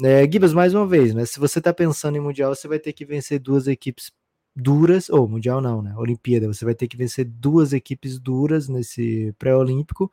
É, 0.03 0.27
mais 0.55 0.73
uma 0.73 0.87
vez, 0.87 1.13
né? 1.13 1.27
Se 1.27 1.39
você 1.39 1.59
está 1.59 1.75
pensando 1.75 2.17
em 2.17 2.21
Mundial, 2.21 2.55
você 2.55 2.67
vai 2.67 2.79
ter 2.79 2.95
que 2.95 3.05
vencer 3.05 3.39
duas 3.39 3.67
equipes 3.67 4.11
duras, 4.57 5.11
ou 5.11 5.29
Mundial 5.29 5.61
não, 5.61 5.83
né? 5.83 5.95
Olimpíada, 5.99 6.47
você 6.47 6.65
vai 6.65 6.75
ter 6.75 6.89
que 6.89 6.97
vencer 6.97 7.27
duas 7.27 7.75
equipes 7.75 8.19
duras 8.19 8.71
nesse 8.71 9.35
pré-olímpico, 9.39 10.11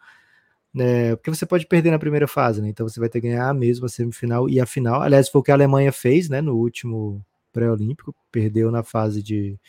né? 0.74 1.16
Porque 1.16 1.30
você 1.30 1.46
pode 1.46 1.66
perder 1.66 1.92
na 1.92 2.00
primeira 2.00 2.28
fase, 2.28 2.62
né? 2.62 2.70
Então 2.70 2.88
você 2.88 3.00
vai 3.00 3.10
ter 3.10 3.22
que 3.22 3.28
ganhar 3.28 3.50
a 3.50 3.54
mesma 3.54 3.88
semifinal 3.90 4.50
e 4.50 4.60
a 4.60 4.66
final. 4.66 5.02
Aliás, 5.02 5.30
foi 5.30 5.42
o 5.42 5.44
que 5.44 5.52
a 5.52 5.54
Alemanha 5.54 5.92
fez, 5.92 6.30
né? 6.30 6.42
No 6.42 6.56
último 6.56 7.26
pré-olímpico, 7.52 8.16
perdeu 8.32 8.72
na 8.72 8.84
fase 8.84 9.24
de 9.24 9.60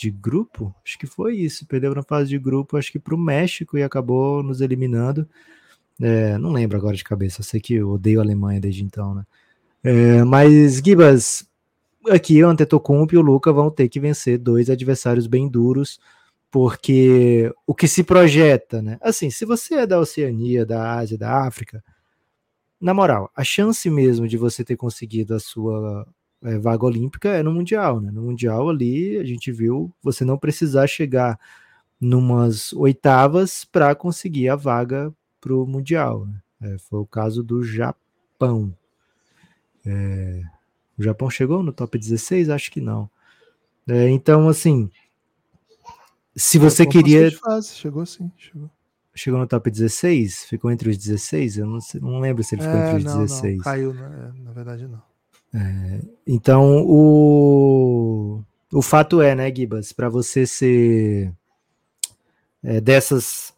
de 0.00 0.10
grupo, 0.10 0.74
acho 0.82 0.98
que 0.98 1.06
foi 1.06 1.36
isso, 1.36 1.66
perdeu 1.66 1.94
na 1.94 2.02
fase 2.02 2.30
de 2.30 2.38
grupo, 2.38 2.78
acho 2.78 2.90
que 2.90 2.98
para 2.98 3.14
o 3.14 3.18
México 3.18 3.76
e 3.76 3.82
acabou 3.82 4.42
nos 4.42 4.62
eliminando. 4.62 5.28
É, 6.00 6.38
não 6.38 6.52
lembro 6.52 6.78
agora 6.78 6.96
de 6.96 7.04
cabeça, 7.04 7.42
sei 7.42 7.60
que 7.60 7.74
eu 7.74 7.90
odeio 7.90 8.18
a 8.18 8.22
Alemanha 8.22 8.58
desde 8.58 8.82
então, 8.82 9.14
né? 9.14 9.26
É, 9.84 10.24
mas 10.24 10.80
Gibas, 10.82 11.46
aqui 12.08 12.42
o 12.42 12.48
Antetokounmpo 12.48 13.14
e 13.14 13.18
o 13.18 13.22
Luca 13.22 13.52
vão 13.52 13.70
ter 13.70 13.90
que 13.90 14.00
vencer 14.00 14.38
dois 14.38 14.70
adversários 14.70 15.26
bem 15.26 15.46
duros, 15.46 16.00
porque 16.50 17.52
o 17.66 17.74
que 17.74 17.86
se 17.86 18.02
projeta, 18.02 18.82
né? 18.82 18.98
Assim, 19.00 19.30
se 19.30 19.44
você 19.44 19.76
é 19.76 19.86
da 19.86 20.00
Oceania, 20.00 20.66
da 20.66 20.94
Ásia, 20.98 21.16
da 21.16 21.46
África, 21.46 21.82
na 22.80 22.92
moral, 22.94 23.30
a 23.36 23.44
chance 23.44 23.88
mesmo 23.88 24.26
de 24.26 24.36
você 24.36 24.64
ter 24.64 24.76
conseguido 24.76 25.34
a 25.34 25.40
sua 25.40 26.06
é, 26.42 26.58
vaga 26.58 26.84
olímpica 26.86 27.28
é 27.28 27.42
no 27.42 27.52
Mundial, 27.52 28.00
né? 28.00 28.10
No 28.10 28.22
Mundial 28.22 28.68
ali 28.68 29.18
a 29.18 29.24
gente 29.24 29.52
viu 29.52 29.92
você 30.02 30.24
não 30.24 30.38
precisar 30.38 30.86
chegar 30.86 31.38
numas 32.00 32.72
oitavas 32.72 33.64
para 33.64 33.94
conseguir 33.94 34.48
a 34.48 34.56
vaga 34.56 35.12
para 35.40 35.54
o 35.54 35.66
Mundial. 35.66 36.26
Né? 36.26 36.40
É, 36.62 36.78
foi 36.78 36.98
o 37.00 37.06
caso 37.06 37.42
do 37.42 37.62
Japão. 37.62 38.74
É, 39.84 40.42
o 40.98 41.02
Japão 41.02 41.30
chegou 41.30 41.62
no 41.62 41.72
top 41.72 41.98
16? 41.98 42.48
Acho 42.48 42.70
que 42.70 42.80
não. 42.80 43.10
É, 43.86 44.08
então, 44.08 44.48
assim, 44.48 44.90
se 46.36 46.58
você 46.58 46.86
queria. 46.86 47.30
Fase. 47.32 47.74
Chegou 47.74 48.06
sim, 48.06 48.30
chegou. 48.36 48.70
Chegou 49.14 49.40
no 49.40 49.46
top 49.46 49.70
16? 49.70 50.44
Ficou 50.44 50.70
entre 50.70 50.88
os 50.88 50.96
16? 50.96 51.58
Eu 51.58 51.66
não, 51.66 51.80
sei, 51.80 52.00
não 52.00 52.20
lembro 52.20 52.44
se 52.44 52.54
ele 52.54 52.62
ficou 52.62 52.78
entre 52.78 52.96
os 52.96 53.04
não, 53.04 53.22
16. 53.22 53.56
Não, 53.56 53.64
caiu, 53.64 53.92
né? 53.92 54.32
na 54.38 54.52
verdade 54.52 54.86
não. 54.86 55.02
É, 55.52 56.00
então, 56.26 56.84
o, 56.86 58.42
o 58.72 58.80
fato 58.80 59.20
é, 59.20 59.34
né, 59.34 59.52
Gibas, 59.54 59.92
para 59.92 60.08
você 60.08 60.46
ser 60.46 61.32
é, 62.62 62.80
dessas, 62.80 63.52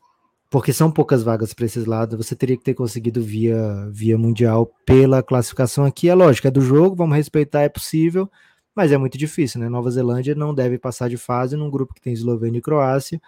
porque 0.49 0.73
são 0.73 0.91
poucas 0.91 1.23
vagas 1.23 1.53
para 1.53 1.67
esses 1.67 1.85
lados, 1.85 2.17
você 2.17 2.35
teria 2.35 2.57
que 2.57 2.65
ter 2.65 2.75
conseguido 2.75 3.23
via, 3.23 3.89
via 3.91 4.17
mundial 4.17 4.71
pela 4.87 5.23
classificação 5.23 5.85
aqui. 5.85 6.09
É 6.09 6.15
lógico, 6.15 6.49
é 6.49 6.51
do 6.51 6.63
jogo, 6.63 6.97
vamos 6.97 7.17
respeitar, 7.17 7.61
é 7.61 7.69
possível, 7.69 8.31
mas 8.75 8.93
é 8.93 8.97
muito 8.97 9.19
difícil, 9.19 9.61
né? 9.61 9.69
Nova 9.69 9.91
Zelândia 9.91 10.35
não 10.35 10.55
deve 10.55 10.79
passar 10.79 11.09
de 11.09 11.17
fase 11.17 11.57
num 11.57 11.71
grupo 11.71 11.95
que 11.95 12.01
tem 12.01 12.13
Eslovênia 12.13 12.59
e 12.59 12.63
Croácia, 12.63 13.21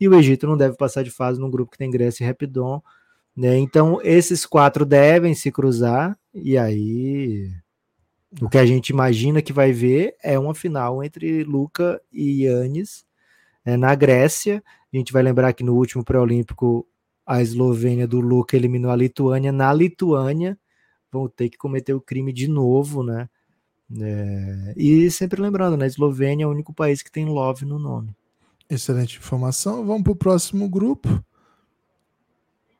e 0.00 0.08
o 0.08 0.14
Egito 0.14 0.46
não 0.46 0.56
deve 0.56 0.76
passar 0.76 1.02
de 1.02 1.10
fase 1.10 1.40
num 1.40 1.50
grupo 1.50 1.72
que 1.72 1.78
tem 1.78 1.90
Grécia 1.90 2.24
e 2.24 2.26
Rapidon. 2.26 2.82
Né? 3.36 3.56
Então, 3.58 4.00
esses 4.02 4.44
quatro 4.44 4.84
devem 4.84 5.34
se 5.34 5.50
cruzar, 5.50 6.18
e 6.34 6.58
aí 6.58 7.50
o 8.40 8.48
que 8.48 8.58
a 8.58 8.64
gente 8.64 8.90
imagina 8.90 9.42
que 9.42 9.52
vai 9.52 9.72
ver 9.72 10.16
é 10.22 10.38
uma 10.38 10.54
final 10.54 11.04
entre 11.04 11.44
Luca 11.44 12.00
e 12.10 12.44
Yannis 12.44 13.04
é, 13.64 13.76
na 13.76 13.94
Grécia. 13.94 14.62
A 14.92 14.96
gente 14.96 15.12
vai 15.12 15.22
lembrar 15.22 15.52
que 15.52 15.64
no 15.64 15.74
último 15.74 16.04
pré-olímpico 16.04 16.86
a 17.26 17.42
Eslovênia 17.42 18.06
do 18.06 18.20
Luca 18.20 18.56
eliminou 18.56 18.90
a 18.90 18.96
Lituânia 18.96 19.52
na 19.52 19.72
Lituânia. 19.72 20.58
Vão 21.10 21.28
ter 21.28 21.50
que 21.50 21.58
cometer 21.58 21.92
o 21.92 22.00
crime 22.00 22.32
de 22.32 22.48
novo, 22.48 23.02
né? 23.02 23.28
É, 24.00 24.74
e 24.76 25.10
sempre 25.10 25.40
lembrando, 25.40 25.76
né? 25.76 25.86
Eslovênia 25.86 26.44
é 26.44 26.46
o 26.46 26.50
único 26.50 26.72
país 26.72 27.02
que 27.02 27.10
tem 27.10 27.26
love 27.26 27.64
no 27.64 27.78
nome. 27.78 28.14
Excelente 28.68 29.18
informação. 29.18 29.84
Vamos 29.84 30.02
para 30.02 30.12
o 30.12 30.16
próximo 30.16 30.68
grupo. 30.68 31.22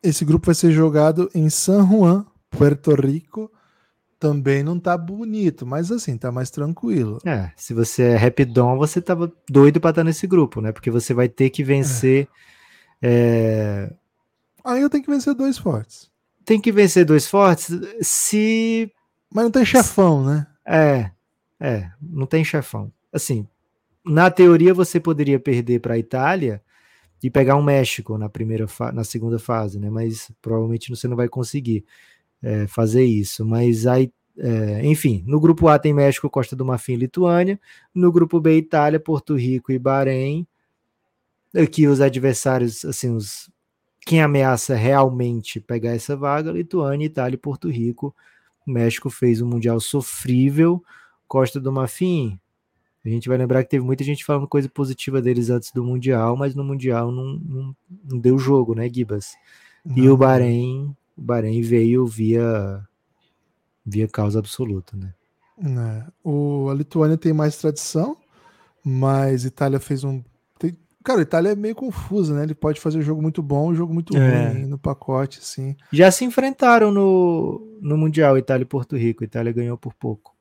Esse 0.02 0.24
grupo 0.24 0.46
vai 0.46 0.54
ser 0.54 0.72
jogado 0.72 1.30
em 1.34 1.48
San 1.50 1.86
Juan, 1.86 2.26
Puerto 2.50 2.94
Rico 2.94 3.50
também 4.22 4.62
não 4.62 4.78
tá 4.78 4.96
bonito, 4.96 5.66
mas 5.66 5.90
assim, 5.90 6.16
tá 6.16 6.30
mais 6.30 6.48
tranquilo. 6.48 7.18
É, 7.26 7.50
se 7.56 7.74
você 7.74 8.04
é 8.04 8.16
rapidão, 8.16 8.78
você 8.78 9.02
tava 9.02 9.32
doido 9.50 9.80
para 9.80 9.90
estar 9.90 10.04
nesse 10.04 10.28
grupo, 10.28 10.60
né? 10.60 10.70
Porque 10.70 10.92
você 10.92 11.12
vai 11.12 11.28
ter 11.28 11.50
que 11.50 11.64
vencer. 11.64 12.28
É. 13.02 13.90
É... 13.90 13.94
Aí 14.64 14.80
eu 14.80 14.88
tenho 14.88 15.02
que 15.02 15.10
vencer 15.10 15.34
dois 15.34 15.58
fortes. 15.58 16.08
Tem 16.44 16.60
que 16.60 16.70
vencer 16.70 17.04
dois 17.04 17.26
fortes 17.26 17.76
se. 18.00 18.92
Mas 19.28 19.42
não 19.42 19.50
tem 19.50 19.64
chefão, 19.64 20.24
né? 20.24 20.46
É, 20.66 21.10
é, 21.60 21.90
não 22.00 22.26
tem 22.26 22.44
chefão. 22.44 22.92
Assim, 23.12 23.46
na 24.04 24.30
teoria 24.30 24.74
você 24.74 24.98
poderia 24.98 25.38
perder 25.38 25.80
para 25.80 25.94
a 25.94 25.98
Itália 25.98 26.62
e 27.22 27.30
pegar 27.30 27.56
um 27.56 27.62
México 27.62 28.18
na 28.18 28.28
primeira 28.28 28.66
na 28.92 29.04
segunda 29.04 29.38
fase, 29.38 29.78
né? 29.78 29.88
Mas 29.88 30.30
provavelmente 30.42 30.90
você 30.90 31.06
não 31.06 31.16
vai 31.16 31.28
conseguir 31.28 31.84
é, 32.42 32.66
fazer 32.66 33.04
isso. 33.04 33.44
Mas 33.46 33.86
aí, 33.86 34.12
é, 34.36 34.84
enfim, 34.84 35.22
no 35.26 35.40
grupo 35.40 35.68
A 35.68 35.78
tem 35.78 35.94
México, 35.94 36.28
Costa 36.28 36.56
do 36.56 36.64
Marfim 36.64 36.96
Lituânia. 36.96 37.60
No 37.94 38.10
grupo 38.10 38.40
B, 38.40 38.56
Itália, 38.56 38.98
Porto 38.98 39.36
Rico 39.36 39.70
e 39.70 39.78
Bahrein. 39.78 40.46
Aqui 41.54 41.86
os 41.86 42.00
adversários, 42.00 42.84
assim, 42.84 43.14
os, 43.14 43.50
quem 44.06 44.20
ameaça 44.20 44.74
realmente 44.74 45.60
pegar 45.60 45.90
essa 45.90 46.16
vaga, 46.16 46.50
Lituânia, 46.50 47.06
Itália 47.06 47.36
e 47.36 47.38
Porto 47.38 47.70
Rico. 47.70 48.14
O 48.66 48.70
México 48.70 49.10
fez 49.10 49.40
um 49.40 49.46
Mundial 49.46 49.80
sofrível. 49.80 50.82
Costa 51.26 51.58
do 51.58 51.72
Marfim, 51.72 52.38
a 53.04 53.08
gente 53.08 53.28
vai 53.28 53.38
lembrar 53.38 53.64
que 53.64 53.70
teve 53.70 53.84
muita 53.84 54.04
gente 54.04 54.24
falando 54.24 54.46
coisa 54.46 54.68
positiva 54.68 55.20
deles 55.22 55.50
antes 55.50 55.72
do 55.72 55.82
Mundial, 55.82 56.36
mas 56.36 56.54
no 56.54 56.62
Mundial 56.62 57.10
não, 57.10 57.34
não, 57.38 57.76
não 58.04 58.18
deu 58.18 58.38
jogo, 58.38 58.74
né, 58.74 58.88
Gibas? 58.92 59.32
E 59.96 60.08
o 60.08 60.16
Bahrein 60.16 60.94
o 61.16 61.22
Bahrein 61.22 61.60
veio 61.60 62.06
via 62.06 62.86
via 63.84 64.08
causa 64.08 64.38
absoluta, 64.38 64.96
né? 64.96 65.14
É. 65.58 66.06
O, 66.24 66.68
a 66.70 66.74
Lituânia 66.74 67.16
tem 67.16 67.32
mais 67.32 67.56
tradição, 67.56 68.16
mas 68.84 69.44
Itália 69.44 69.80
fez 69.80 70.04
um. 70.04 70.22
Cara, 71.02 71.20
a 71.20 71.22
Itália 71.22 71.50
é 71.50 71.56
meio 71.56 71.74
confusa, 71.74 72.34
né? 72.34 72.44
Ele 72.44 72.54
pode 72.54 72.80
fazer 72.80 72.98
um 72.98 73.02
jogo 73.02 73.20
muito 73.20 73.42
bom, 73.42 73.70
um 73.70 73.74
jogo 73.74 73.92
muito 73.92 74.16
é. 74.16 74.48
ruim 74.48 74.66
no 74.66 74.78
pacote, 74.78 75.38
assim. 75.40 75.76
Já 75.92 76.10
se 76.10 76.24
enfrentaram 76.24 76.90
no, 76.90 77.78
no 77.80 77.96
Mundial 77.96 78.38
Itália 78.38 78.62
e 78.62 78.66
Porto 78.66 78.96
Rico. 78.96 79.24
Itália 79.24 79.52
ganhou 79.52 79.76
por 79.76 79.94
pouco. 79.94 80.34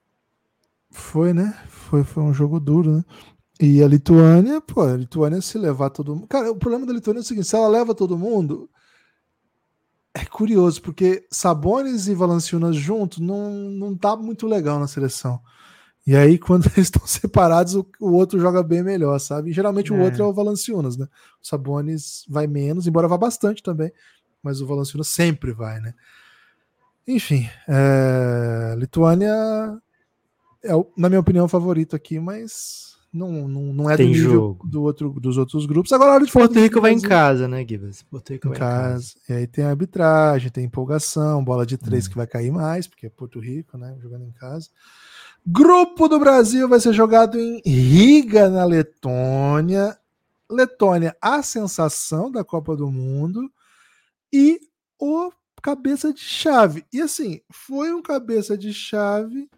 Foi, 0.90 1.34
né? 1.34 1.58
Foi, 1.68 2.04
foi 2.04 2.24
um 2.24 2.34
jogo 2.34 2.60
duro, 2.60 2.98
né? 2.98 3.06
E 3.60 3.82
a 3.84 3.88
Lituânia, 3.88 4.60
pô, 4.60 4.82
a 4.82 4.98
Lituânia 4.98 5.40
se 5.42 5.58
levar 5.58 5.90
todo 5.92 6.16
mundo. 6.16 6.28
Cara, 6.28 6.52
o 6.52 6.56
problema 6.56 6.86
da 6.86 6.94
Lituânia 6.94 7.20
é 7.20 7.22
o 7.22 7.26
seguinte: 7.26 7.48
se 7.48 7.56
ela 7.56 7.68
leva 7.68 7.94
todo 7.94 8.18
mundo, 8.18 8.70
é 10.14 10.26
curioso, 10.26 10.82
porque 10.82 11.26
Sabonis 11.30 12.08
e 12.08 12.16
Valanciunas 12.16 12.76
juntos 12.76 13.20
não, 13.20 13.52
não 13.52 13.96
tá 13.96 14.16
muito 14.16 14.48
legal 14.48 14.80
na 14.80 14.88
seleção. 14.88 15.40
E 16.06 16.16
aí, 16.16 16.38
quando 16.38 16.66
eles 16.76 16.88
estão 16.88 17.06
separados, 17.06 17.76
o, 17.76 17.86
o, 18.00 18.14
outro 18.14 18.40
joga 18.40 18.64
bem 18.64 18.84
melhor, 18.84 19.20
sabe? 19.20 19.50
E, 19.52 19.54
geralmente 19.54 19.92
é. 19.92 19.96
o 19.96 20.00
outro 20.00 20.24
é 20.24 20.26
o 20.26 20.34
Valanciunas, 20.34 20.98
né? 20.98 21.08
O 21.42 21.48
Sabonis 21.48 22.26
vai 22.28 22.48
menos, 22.48 22.88
embora 22.88 23.08
vá 23.08 23.18
bastante 23.18 23.62
também, 23.62 23.92
mas 24.42 24.62
o 24.62 24.68
Valanciunas 24.68 25.08
sempre 25.08 25.52
vai, 25.52 25.80
né? 25.80 25.94
Enfim, 27.08 27.50
é... 27.68 28.76
Lituânia 28.78 29.82
é, 30.64 30.72
na 30.96 31.10
minha 31.10 31.20
opinião, 31.20 31.46
o 31.46 31.50
favorito 31.50 31.96
aqui, 31.96 32.20
mas 32.20 32.96
não, 33.12 33.48
não, 33.48 33.74
não 33.74 33.90
é 33.90 33.98
Tem 33.98 34.12
do 34.12 34.14
jogo. 34.14 34.68
do 34.68 34.84
outro, 34.84 35.10
dos 35.20 35.38
outros 35.38 35.66
grupos. 35.66 35.92
Agora, 35.92 36.12
a 36.12 36.14
hora 36.16 36.26
de 36.26 36.32
Porto 36.32 36.60
Rico 36.60 36.80
vai 36.80 36.94
em 36.94 37.02
casa, 37.02 37.48
né, 37.48 37.66
Gibas? 37.68 38.04
Porto 38.04 38.32
Rico 38.32 38.48
em 38.48 38.52
vai 38.52 38.60
casa. 38.60 38.94
em 38.94 38.94
casa. 38.94 39.16
E 39.30 39.34
aí 39.34 39.48
tem 39.48 39.66
arbitragem, 39.66 40.52
tem 40.52 40.66
empolgação, 40.66 41.44
bola 41.44 41.66
de 41.66 41.78
três 41.78 42.06
hum. 42.06 42.10
que 42.10 42.16
vai 42.16 42.28
cair 42.28 42.52
mais, 42.52 42.88
porque 42.88 43.08
é 43.08 43.10
Porto 43.10 43.40
Rico, 43.40 43.78
né, 43.78 43.96
jogando 44.00 44.24
em 44.24 44.32
casa. 44.32 44.70
Grupo 45.46 46.08
do 46.08 46.20
Brasil 46.20 46.70
vai 46.70 46.80
ser 46.80 46.94
jogado 46.94 47.40
em 47.40 47.62
Riga, 47.66 48.50
na 48.50 48.64
Letônia. 48.64 49.98
Letônia, 50.50 51.16
a 51.22 51.42
sensação 51.42 52.32
da 52.32 52.44
Copa 52.44 52.76
do 52.76 52.92
Mundo. 52.92 53.52
E 54.32 54.60
o 55.00 55.32
cabeça 55.62 56.14
de 56.14 56.22
chave. 56.22 56.86
E 56.92 57.02
assim, 57.02 57.42
foi 57.52 57.94
um 57.94 58.02
cabeça 58.02 58.58
de 58.58 58.74
chave 58.74 59.50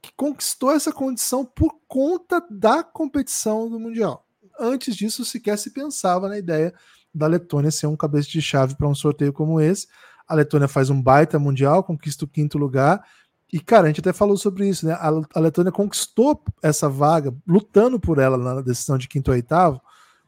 que 0.00 0.12
conquistou 0.16 0.72
essa 0.72 0.92
condição 0.92 1.44
por 1.44 1.76
conta 1.88 2.44
da 2.48 2.82
competição 2.82 3.68
do 3.68 3.80
Mundial. 3.80 4.24
Antes 4.58 4.96
disso, 4.96 5.24
sequer 5.24 5.58
se 5.58 5.70
pensava 5.70 6.28
na 6.28 6.38
ideia 6.38 6.72
da 7.14 7.26
Letônia 7.26 7.70
ser 7.70 7.86
um 7.86 7.96
cabeça 7.96 8.28
de 8.28 8.40
chave 8.40 8.76
para 8.76 8.88
um 8.88 8.94
sorteio 8.94 9.32
como 9.32 9.60
esse. 9.60 9.88
A 10.26 10.34
Letônia 10.34 10.68
faz 10.68 10.90
um 10.90 11.00
baita 11.00 11.38
Mundial, 11.38 11.82
conquista 11.82 12.24
o 12.24 12.28
quinto 12.28 12.58
lugar. 12.58 13.04
E, 13.52 13.60
cara, 13.60 13.84
a 13.84 13.86
gente 13.88 14.00
até 14.00 14.12
falou 14.12 14.36
sobre 14.36 14.68
isso, 14.68 14.86
né? 14.86 14.92
A, 14.92 15.40
Letônia 15.40 15.72
conquistou 15.72 16.42
essa 16.62 16.88
vaga, 16.88 17.34
lutando 17.46 17.98
por 17.98 18.18
ela 18.18 18.36
na 18.36 18.60
decisão 18.60 18.98
de 18.98 19.08
quinto 19.08 19.30
ou 19.30 19.34
oitavo, 19.34 19.80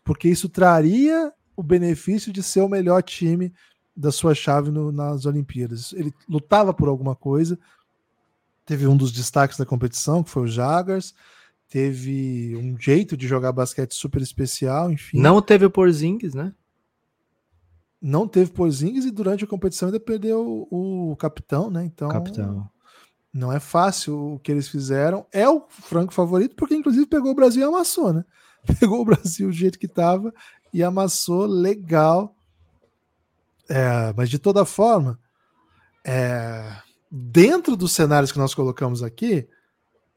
porque 0.02 0.28
isso 0.28 0.48
traria 0.48 1.32
o 1.54 1.62
benefício 1.62 2.32
de 2.32 2.42
ser 2.42 2.62
o 2.62 2.68
melhor 2.68 3.02
time 3.02 3.52
da 3.94 4.10
sua 4.10 4.34
chave 4.34 4.70
no, 4.70 4.90
nas 4.90 5.26
Olimpíadas. 5.26 5.92
Ele 5.92 6.14
lutava 6.26 6.72
por 6.72 6.88
alguma 6.88 7.14
coisa, 7.14 7.58
teve 8.64 8.86
um 8.86 8.96
dos 8.96 9.12
destaques 9.12 9.58
da 9.58 9.66
competição, 9.66 10.22
que 10.22 10.30
foi 10.30 10.44
o 10.44 10.48
Jaguars, 10.48 11.14
teve 11.68 12.56
um 12.56 12.78
jeito 12.80 13.18
de 13.18 13.28
jogar 13.28 13.52
basquete 13.52 13.94
super 13.94 14.22
especial, 14.22 14.90
enfim. 14.90 15.20
Não 15.20 15.42
teve 15.42 15.66
o 15.66 15.70
Porzingis, 15.70 16.32
né? 16.32 16.54
Não 18.00 18.26
teve 18.26 18.50
Porzingis 18.50 19.04
e 19.04 19.10
durante 19.10 19.44
a 19.44 19.46
competição 19.46 19.88
ainda 19.88 20.00
perdeu 20.00 20.66
o, 20.70 21.10
o 21.12 21.16
capitão, 21.16 21.70
né? 21.70 21.84
Então, 21.84 22.08
capitão. 22.08 22.70
Não 23.32 23.52
é 23.52 23.60
fácil 23.60 24.34
o 24.34 24.38
que 24.38 24.50
eles 24.50 24.68
fizeram. 24.68 25.26
É 25.32 25.48
o 25.48 25.64
franco 25.68 26.12
favorito, 26.12 26.56
porque 26.56 26.74
inclusive 26.74 27.06
pegou 27.06 27.30
o 27.30 27.34
Brasil 27.34 27.62
e 27.62 27.64
amassou, 27.64 28.12
né? 28.12 28.24
Pegou 28.78 29.00
o 29.00 29.04
Brasil 29.04 29.48
do 29.48 29.54
jeito 29.54 29.78
que 29.78 29.86
estava 29.86 30.34
e 30.72 30.82
amassou 30.82 31.46
legal. 31.46 32.36
É, 33.68 34.12
mas 34.16 34.28
de 34.28 34.38
toda 34.38 34.64
forma, 34.64 35.18
é, 36.04 36.76
dentro 37.10 37.76
dos 37.76 37.92
cenários 37.92 38.32
que 38.32 38.38
nós 38.38 38.54
colocamos 38.54 39.02
aqui, 39.02 39.48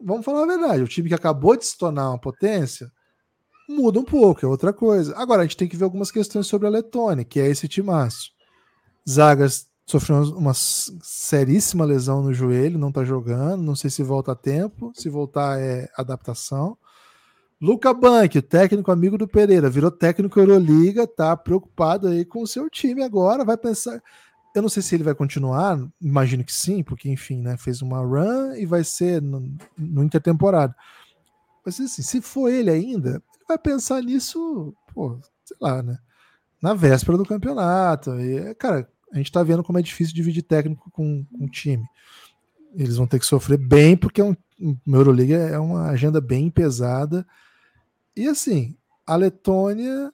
vamos 0.01 0.25
falar 0.25 0.43
a 0.43 0.47
verdade, 0.47 0.83
o 0.83 0.87
time 0.87 1.07
que 1.07 1.15
acabou 1.15 1.55
de 1.55 1.65
se 1.65 1.77
tornar 1.77 2.09
uma 2.09 2.19
potência 2.19 2.91
muda 3.69 3.99
um 3.99 4.03
pouco, 4.03 4.45
é 4.45 4.49
outra 4.49 4.73
coisa. 4.73 5.15
Agora, 5.17 5.41
a 5.41 5.45
gente 5.45 5.57
tem 5.57 5.67
que 5.67 5.77
ver 5.77 5.85
algumas 5.85 6.11
questões 6.11 6.47
sobre 6.47 6.67
a 6.67 6.71
Letônia, 6.71 7.23
que 7.23 7.39
é 7.39 7.47
esse 7.47 7.67
timaço. 7.67 8.31
Zagas 9.07 9.67
sofreu 9.85 10.23
uma 10.35 10.53
seríssima 10.53 11.85
lesão 11.85 12.23
no 12.23 12.33
joelho, 12.33 12.79
não 12.79 12.91
tá 12.91 13.03
jogando, 13.03 13.61
não 13.61 13.75
sei 13.75 13.89
se 13.89 14.01
volta 14.03 14.31
a 14.31 14.35
tempo, 14.35 14.91
se 14.95 15.09
voltar 15.09 15.59
é 15.59 15.89
adaptação. 15.97 16.77
Luca 17.61 17.93
Bank, 17.93 18.41
técnico 18.41 18.91
amigo 18.91 19.17
do 19.17 19.27
Pereira, 19.27 19.69
virou 19.69 19.89
técnico 19.89 20.39
Euroliga, 20.39 21.07
tá 21.07 21.35
preocupado 21.35 22.07
aí 22.07 22.25
com 22.25 22.41
o 22.41 22.47
seu 22.47 22.69
time 22.69 23.03
agora, 23.03 23.45
vai 23.45 23.57
pensar, 23.57 24.01
eu 24.53 24.61
não 24.61 24.69
sei 24.69 24.83
se 24.83 24.95
ele 24.95 25.03
vai 25.03 25.15
continuar, 25.15 25.79
imagino 26.01 26.43
que 26.43 26.53
sim, 26.53 26.83
porque 26.83 27.09
enfim, 27.09 27.41
né, 27.41 27.57
fez 27.57 27.81
uma 27.81 27.99
run 27.99 28.53
e 28.55 28.65
vai 28.65 28.83
ser 28.83 29.21
no, 29.21 29.55
no 29.77 30.03
intertemporada. 30.03 30.75
Mas 31.65 31.79
assim, 31.79 32.01
se 32.01 32.21
for 32.21 32.49
ele 32.49 32.69
ainda, 32.69 33.11
ele 33.11 33.45
vai 33.47 33.57
pensar 33.57 34.01
nisso, 34.01 34.73
pô, 34.93 35.17
sei 35.45 35.57
lá, 35.61 35.81
né? 35.81 35.97
Na 36.61 36.73
véspera 36.73 37.17
do 37.17 37.25
campeonato. 37.25 38.11
E, 38.19 38.53
cara, 38.55 38.89
a 39.13 39.17
gente 39.17 39.31
tá 39.31 39.41
vendo 39.43 39.63
como 39.63 39.77
é 39.77 39.81
difícil 39.81 40.13
dividir 40.13 40.43
técnico 40.43 40.91
com, 40.91 41.23
com 41.25 41.47
time. 41.47 41.85
Eles 42.75 42.97
vão 42.97 43.07
ter 43.07 43.19
que 43.19 43.25
sofrer 43.25 43.57
bem, 43.57 43.95
porque 43.95 44.19
é 44.19 44.25
um, 44.25 44.35
Euroliga 44.85 45.37
é 45.37 45.59
uma 45.59 45.89
agenda 45.89 46.19
bem 46.19 46.49
pesada. 46.49 47.25
E 48.15 48.27
assim, 48.27 48.75
a 49.05 49.15
Letônia 49.15 50.11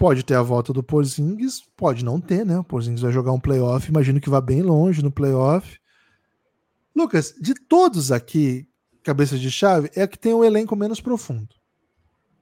Pode 0.00 0.22
ter 0.22 0.34
a 0.34 0.40
volta 0.40 0.72
do 0.72 0.82
Porzingis, 0.82 1.62
pode 1.76 2.02
não 2.02 2.18
ter, 2.18 2.42
né? 2.46 2.58
O 2.58 2.64
Porzingis 2.64 3.02
vai 3.02 3.12
jogar 3.12 3.32
um 3.32 3.38
playoff, 3.38 3.86
imagino 3.86 4.18
que 4.18 4.30
vá 4.30 4.40
bem 4.40 4.62
longe 4.62 5.02
no 5.02 5.12
playoff. 5.12 5.78
Lucas, 6.96 7.34
de 7.38 7.52
todos 7.52 8.10
aqui, 8.10 8.66
cabeça 9.02 9.38
de 9.38 9.50
chave, 9.50 9.90
é 9.94 10.00
a 10.00 10.08
que 10.08 10.18
tem 10.18 10.32
o 10.32 10.42
elenco 10.42 10.74
menos 10.74 11.02
profundo. 11.02 11.54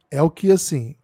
É 0.08 0.22
o 0.22 0.30
que, 0.30 0.52
assim, 0.52 0.94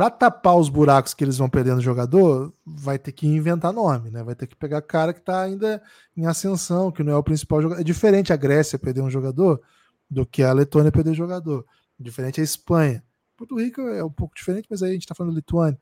para 0.00 0.08
tapar 0.08 0.56
os 0.56 0.70
buracos 0.70 1.12
que 1.12 1.22
eles 1.22 1.36
vão 1.36 1.46
perdendo 1.46 1.82
jogador, 1.82 2.54
vai 2.64 2.98
ter 2.98 3.12
que 3.12 3.26
inventar 3.26 3.70
nome, 3.70 4.10
né? 4.10 4.22
Vai 4.22 4.34
ter 4.34 4.46
que 4.46 4.56
pegar 4.56 4.80
cara 4.80 5.12
que 5.12 5.20
tá 5.20 5.42
ainda 5.42 5.82
em 6.16 6.24
ascensão, 6.24 6.90
que 6.90 7.02
não 7.02 7.12
é 7.12 7.16
o 7.16 7.22
principal 7.22 7.60
jogador. 7.60 7.82
É 7.82 7.84
diferente 7.84 8.32
a 8.32 8.36
Grécia 8.36 8.78
perder 8.78 9.02
um 9.02 9.10
jogador 9.10 9.60
do 10.08 10.24
que 10.24 10.42
a 10.42 10.54
Letônia 10.54 10.90
perder 10.90 11.12
jogador. 11.12 11.66
Diferente 11.98 12.40
a 12.40 12.42
Espanha. 12.42 13.04
Porto 13.36 13.60
Rico 13.60 13.82
é 13.82 14.02
um 14.02 14.10
pouco 14.10 14.34
diferente, 14.34 14.66
mas 14.70 14.82
aí 14.82 14.88
a 14.88 14.92
gente 14.94 15.02
está 15.02 15.14
falando 15.14 15.34
Lituânia. 15.34 15.78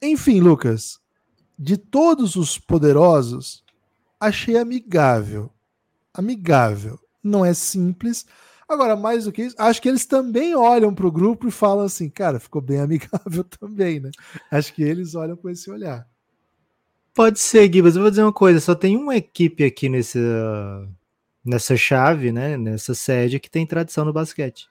Enfim, 0.00 0.38
Lucas, 0.38 1.00
de 1.58 1.76
todos 1.76 2.36
os 2.36 2.60
poderosos, 2.60 3.64
achei 4.20 4.56
amigável. 4.56 5.50
Amigável. 6.14 6.96
Não 7.20 7.44
é 7.44 7.52
simples. 7.52 8.24
Agora, 8.72 8.96
mais 8.96 9.24
do 9.24 9.32
que 9.32 9.42
isso, 9.42 9.56
acho 9.58 9.80
que 9.80 9.88
eles 9.88 10.06
também 10.06 10.54
olham 10.54 10.94
para 10.94 11.06
o 11.06 11.12
grupo 11.12 11.48
e 11.48 11.50
falam 11.50 11.84
assim, 11.84 12.08
cara, 12.08 12.40
ficou 12.40 12.60
bem 12.60 12.78
amigável 12.80 13.44
também, 13.44 14.00
né? 14.00 14.10
Acho 14.50 14.72
que 14.72 14.82
eles 14.82 15.14
olham 15.14 15.36
com 15.36 15.48
esse 15.48 15.70
olhar. 15.70 16.06
Pode 17.14 17.38
ser, 17.38 17.72
Gibas. 17.72 17.94
Eu 17.94 18.02
vou 18.02 18.10
dizer 18.10 18.22
uma 18.22 18.32
coisa: 18.32 18.60
só 18.60 18.74
tem 18.74 18.96
uma 18.96 19.16
equipe 19.16 19.64
aqui 19.64 19.88
nessa, 19.88 20.88
nessa 21.44 21.76
chave, 21.76 22.32
né? 22.32 22.56
Nessa 22.56 22.94
sede 22.94 23.38
que 23.38 23.50
tem 23.50 23.66
tradição 23.66 24.04
no 24.04 24.12
basquete, 24.12 24.66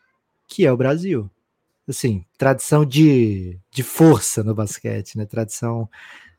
que 0.48 0.66
é 0.66 0.72
o 0.72 0.78
Brasil 0.78 1.30
assim, 1.92 2.26
tradição 2.38 2.86
de, 2.86 3.60
de 3.70 3.84
força 3.84 4.44
no 4.44 4.56
basquete, 4.56 5.18
né? 5.18 5.26
Tradição 5.26 5.90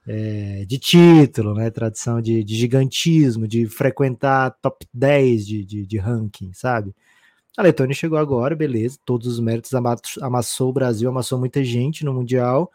é, 0.07 0.64
de 0.66 0.79
título, 0.79 1.55
né? 1.55 1.70
Tradição 1.70 2.20
de, 2.20 2.42
de, 2.42 2.57
gigantismo, 2.57 3.46
de 3.46 3.66
frequentar 3.66 4.51
top 4.61 4.87
10 4.92 5.46
de, 5.46 5.64
de, 5.64 5.87
de, 5.87 5.98
ranking, 5.98 6.53
sabe? 6.53 6.94
A 7.56 7.62
Letônia 7.62 7.94
chegou 7.94 8.18
agora, 8.18 8.56
beleza, 8.56 8.98
todos 9.04 9.26
os 9.26 9.38
méritos 9.38 9.72
amassou 10.20 10.70
o 10.70 10.72
Brasil, 10.72 11.08
amassou 11.08 11.38
muita 11.38 11.62
gente 11.62 12.04
no 12.04 12.14
Mundial. 12.14 12.70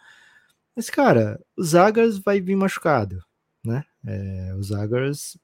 Mas, 0.76 0.90
cara, 0.90 1.40
o 1.58 1.64
Zagars 1.64 2.20
vai 2.20 2.40
vir 2.40 2.56
machucado, 2.56 3.24
né? 3.66 3.84
É, 4.06 4.54
o 4.56 4.62
Zagars 4.62 5.36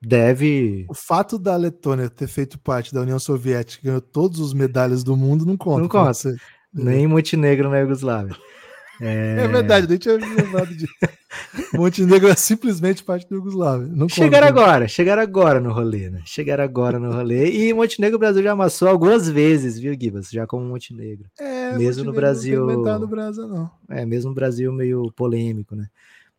deve. 0.00 0.84
O 0.88 0.94
fato 0.94 1.38
da 1.38 1.56
Letônia 1.56 2.10
ter 2.10 2.28
feito 2.28 2.58
parte 2.58 2.92
da 2.92 3.00
União 3.00 3.18
Soviética, 3.18 3.84
ganhou 3.84 4.00
todas 4.02 4.40
as 4.40 4.52
medalhas 4.52 5.02
do 5.02 5.16
mundo, 5.16 5.46
não 5.46 5.56
conta. 5.56 5.80
Não 5.80 5.88
conta. 5.88 6.36
Nem 6.72 7.06
Montenegro 7.06 7.70
na 7.70 7.78
Iugoslávia. 7.78 8.36
É... 9.00 9.44
é 9.44 9.48
verdade, 9.48 9.88
nem 9.88 9.98
tinha 9.98 10.14
lembrado 10.14 10.74
disso. 10.74 10.92
Montenegro 11.74 12.28
é 12.28 12.34
simplesmente 12.34 13.04
parte 13.04 13.28
do 13.28 13.36
Iugoslávia. 13.36 13.86
Não 13.88 14.08
chegaram 14.08 14.46
agora, 14.46 14.88
chegaram 14.88 15.22
agora 15.22 15.60
no 15.60 15.72
rolê, 15.72 16.08
né? 16.08 16.22
Chegaram 16.24 16.64
agora 16.64 16.98
no 16.98 17.12
rolê. 17.12 17.50
E 17.50 17.72
Montenegro 17.74 18.16
o 18.16 18.18
Brasil 18.20 18.42
já 18.42 18.52
amassou 18.52 18.88
algumas 18.88 19.28
vezes, 19.28 19.78
viu, 19.78 19.94
Gibas? 19.98 20.30
Já 20.30 20.46
como 20.46 20.64
Montenegro. 20.64 21.28
É, 21.38 21.72
mesmo 21.72 21.78
Montenegro 21.78 22.04
no 22.04 22.12
Brasil. 22.12 22.66
Não 22.66 22.98
no 22.98 23.06
Brasil, 23.06 23.48
não. 23.48 23.70
É, 23.88 24.06
mesmo 24.06 24.30
no 24.30 24.34
Brasil 24.34 24.72
meio 24.72 25.12
polêmico, 25.12 25.74
né? 25.76 25.88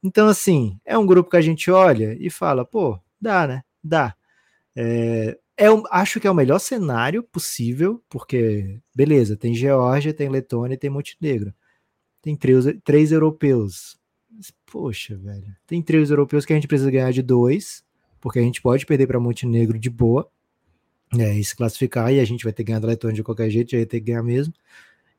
Então, 0.04 0.28
assim, 0.28 0.80
é 0.86 0.98
um 0.98 1.06
grupo 1.06 1.30
que 1.30 1.38
a 1.38 1.42
gente 1.42 1.70
olha 1.70 2.16
e 2.20 2.30
fala, 2.30 2.64
pô, 2.64 3.00
dá, 3.20 3.48
né? 3.48 3.64
Dá. 3.84 4.16
É, 4.76 5.38
é, 5.58 5.68
acho 5.90 6.20
que 6.20 6.28
é 6.28 6.32
o 6.32 6.36
melhor 6.36 6.60
cenário 6.60 7.24
possível, 7.24 8.02
porque, 8.08 8.80
beleza, 8.96 9.36
tem 9.36 9.56
Geórgia, 9.56 10.14
tem 10.14 10.30
Letônia 10.30 10.76
e 10.76 10.78
tem 10.78 10.90
Montenegro. 10.90 11.54
Tem 12.28 12.36
três, 12.36 12.66
três 12.84 13.12
europeus. 13.14 13.98
Poxa, 14.66 15.16
velho. 15.16 15.56
Tem 15.66 15.82
três 15.82 16.10
europeus 16.10 16.46
que 16.46 16.52
a 16.52 16.58
gente 16.58 16.68
precisa 16.68 16.92
ganhar 16.92 17.10
de 17.14 17.22
dois, 17.22 17.86
porque 18.20 18.38
a 18.38 18.42
gente 18.42 18.62
pode 18.62 18.86
perder 18.86 19.08
para 19.08 19.18
Montenegro 19.18 19.80
de 19.80 19.90
boa. 19.90 20.30
É, 21.18 21.40
e 21.40 21.42
se 21.42 21.56
classificar, 21.56 22.12
e 22.12 22.20
a 22.20 22.26
gente 22.26 22.44
vai 22.44 22.52
ter 22.52 22.66
que 22.66 22.68
ganhar 22.68 22.82
da 22.82 22.90
Letônia 22.90 23.16
de 23.16 23.24
qualquer 23.24 23.50
jeito, 23.50 23.72
já 23.72 23.78
ia 23.78 23.86
ter 23.86 24.02
que 24.02 24.08
ganhar 24.08 24.24
mesmo. 24.24 24.54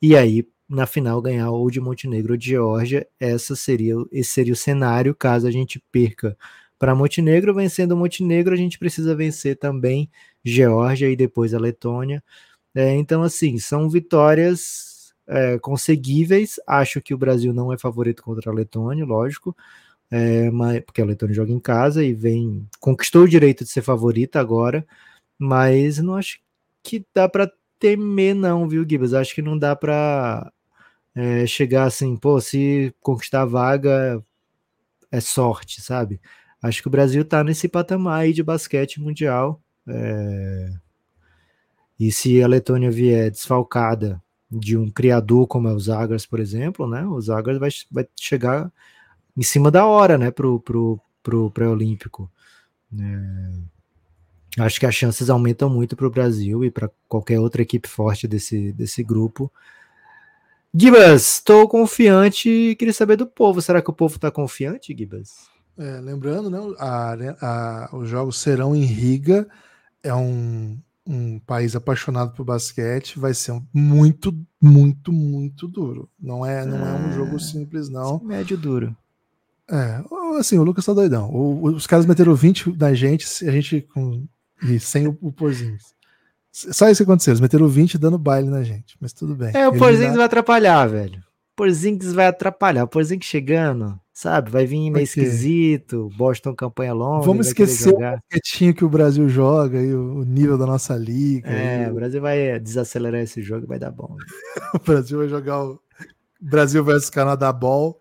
E 0.03 0.15
aí, 0.15 0.47
na 0.69 0.85
final, 0.85 1.23
ganhar 1.23 1.51
ou 1.51 1.71
de 1.71 1.81
Montenegro 1.81 2.35
ou 2.35 2.37
de 2.37 2.47
Geórgia. 2.47 3.09
Essa 3.19 3.57
seria, 3.57 3.95
esse 4.13 4.29
seria 4.29 4.53
o 4.53 4.57
cenário 4.57 5.15
caso 5.15 5.47
a 5.47 5.51
gente 5.51 5.83
perca 5.91 6.37
para 6.79 6.95
Montenegro. 6.95 7.55
Vencendo 7.55 7.97
Montenegro, 7.97 8.53
a 8.53 8.59
gente 8.59 8.79
precisa 8.79 9.17
vencer 9.17 9.57
também 9.57 10.11
Geórgia 10.45 11.09
e 11.09 11.17
depois 11.17 11.55
a 11.55 11.59
Letônia. 11.59 12.23
É, 12.75 12.95
então, 12.97 13.23
assim, 13.23 13.57
são 13.57 13.89
vitórias 13.89 14.98
é, 15.29 15.59
conseguíveis. 15.59 16.59
Acho 16.67 17.01
que 17.01 17.15
o 17.15 17.19
Brasil 17.19 17.53
não 17.53 17.73
é 17.73 17.79
favorito 17.79 18.23
contra 18.23 18.51
a 18.51 18.55
Letônia, 18.55 19.05
lógico. 19.05 19.57
É, 20.11 20.51
mas, 20.51 20.81
porque 20.81 21.03
a 21.03 21.05
Letônia 21.05 21.35
joga 21.35 21.53
em 21.53 21.61
casa 21.61 22.03
e 22.03 22.15
vem 22.15 22.67
conquistou 22.81 23.25
o 23.25 23.29
direito 23.29 23.63
de 23.65 23.71
ser 23.71 23.83
favorita 23.83 24.41
agora, 24.41 24.87
mas 25.39 25.99
não 25.99 26.15
acho 26.17 26.41
que 26.83 27.05
dá 27.15 27.29
para 27.29 27.53
temer 27.79 28.35
não, 28.35 28.69
viu, 28.69 28.87
Gibas? 28.89 29.13
Acho 29.15 29.35
que 29.35 29.43
não 29.43 29.59
dá 29.59 29.77
para 29.77 30.51
é, 31.15 31.47
chegar 31.47 31.85
assim, 31.85 32.17
pô, 32.17 32.41
se 32.41 32.95
conquistar 33.01 33.43
a 33.43 33.47
vaga 33.47 34.25
é 35.11 35.21
sorte, 35.21 35.83
sabe? 35.83 36.21
Acho 36.63 36.83
que 36.83 36.89
o 36.89 36.91
Brasil 36.91 37.25
tá 37.25 37.45
nesse 37.45 37.69
patamar 37.69 38.21
aí 38.23 38.33
de 38.33 38.43
basquete 38.43 39.01
mundial. 39.01 39.63
É... 39.87 40.71
E 41.99 42.13
se 42.13 42.43
a 42.43 42.47
Letônia 42.47 42.91
vier 42.91 43.31
desfalcada 43.31 44.23
de 44.51 44.77
um 44.77 44.91
criador 44.91 45.47
como 45.47 45.69
é 45.69 45.73
o 45.73 45.79
Zagras, 45.79 46.25
por 46.25 46.41
exemplo, 46.41 46.89
né? 46.89 47.05
O 47.07 47.21
Zagras 47.21 47.59
vai, 47.59 47.71
vai 47.91 48.09
chegar 48.19 48.73
em 49.37 49.43
cima 49.43 49.71
da 49.71 49.87
hora, 49.87 50.19
né, 50.19 50.31
pro, 50.31 50.59
pro, 50.61 51.01
pro 51.23 51.51
pré-olímpico. 51.51 52.31
É, 52.99 54.63
acho 54.63 54.81
que 54.81 54.87
as 54.87 54.95
chances 54.95 55.31
aumentam 55.31 55.71
muito 55.71 55.95
para 55.95 56.07
o 56.07 56.11
Brasil 56.11 56.65
e 56.65 56.71
para 56.71 56.91
qualquer 57.09 57.39
outra 57.39 57.63
equipe 57.63 57.89
forte 57.89 58.27
desse, 58.27 58.73
desse 58.73 59.03
grupo. 59.03 59.53
Gibas, 60.75 61.35
estou 61.35 61.69
confiante. 61.69 62.75
Queria 62.79 62.93
saber 62.93 63.17
do 63.17 63.27
povo. 63.27 63.63
Será 63.63 63.81
que 63.81 63.91
o 63.91 63.95
povo 63.95 64.17
está 64.17 64.31
confiante, 64.31 64.95
Gibas? 64.97 65.49
É, 65.79 66.01
lembrando, 66.01 66.51
né, 66.51 66.59
a, 66.79 67.17
a, 67.41 67.97
os 67.97 68.09
jogos 68.09 68.39
serão 68.39 68.75
em 68.75 68.85
Riga. 68.85 69.49
É 70.03 70.13
um, 70.15 70.79
um 71.09 71.39
país 71.39 71.75
apaixonado 71.75 72.35
por 72.35 72.45
basquete. 72.45 73.19
Vai 73.19 73.33
ser 73.33 73.59
muito, 73.73 74.37
muito, 74.61 75.11
muito 75.11 75.67
duro. 75.67 76.09
Não 76.21 76.45
é, 76.45 76.67
não 76.67 76.87
é 76.87 76.93
um 76.93 77.13
jogo 77.13 77.37
ah, 77.37 77.41
simples, 77.41 77.89
não. 77.89 78.21
Médio 78.23 78.59
duro. 78.59 78.95
É, 79.71 80.03
assim, 80.39 80.59
o 80.59 80.63
Lucas 80.63 80.85
tá 80.85 80.93
doidão. 80.93 81.31
O, 81.31 81.65
os 81.65 81.87
caras 81.87 82.07
meteram 82.07 82.35
20 82.35 82.77
na 82.79 82.93
gente, 82.93 83.27
a 83.47 83.51
gente 83.51 83.81
com. 83.83 84.27
E 84.63 84.79
sem 84.79 85.07
o, 85.07 85.17
o 85.21 85.33
Porzingis. 85.33 85.95
Só 86.51 86.89
isso 86.89 87.05
que 87.05 87.11
aconteceu, 87.11 87.33
eles 87.33 87.41
meteram 87.41 87.69
20 87.69 87.99
dando 87.99 88.19
baile 88.19 88.49
na 88.49 88.63
gente, 88.63 88.97
mas 89.01 89.13
tudo 89.13 89.35
bem. 89.37 89.53
É, 89.55 89.69
o 89.69 89.77
Porzingis 89.77 90.17
vai 90.17 90.25
atrapalhar, 90.25 90.87
velho. 90.87 91.19
O 91.53 91.57
Porzingis 91.57 92.13
vai 92.13 92.27
atrapalhar. 92.27 92.85
O 92.85 92.89
Porzingis 92.89 93.29
chegando, 93.29 93.99
sabe? 94.19 94.51
Vai 94.51 94.67
vir 94.67 94.91
meio 94.91 95.05
esquisito, 95.05 96.11
Boston 96.17 96.53
campanha 96.53 96.93
longa. 96.93 97.25
Vamos 97.25 97.47
esquecer 97.47 97.95
o 97.95 97.99
basquetinho 98.01 98.75
que 98.75 98.85
o 98.85 98.89
Brasil 98.89 99.29
joga 99.29 99.81
e 99.81 99.95
o 99.95 100.25
nível 100.25 100.59
da 100.59 100.67
nossa 100.67 100.97
liga. 100.97 101.49
É, 101.49 101.87
e... 101.87 101.91
o 101.91 101.95
Brasil 101.95 102.21
vai 102.21 102.59
desacelerar 102.59 103.21
esse 103.21 103.41
jogo 103.41 103.65
e 103.65 103.69
vai 103.69 103.79
dar 103.79 103.93
bom. 103.93 104.17
o 104.75 104.79
Brasil 104.81 105.19
vai 105.19 105.29
jogar 105.29 105.65
o 105.65 105.81
Brasil 106.41 106.83
versus 106.83 107.11
Canadá 107.11 107.53
Ball 107.53 107.97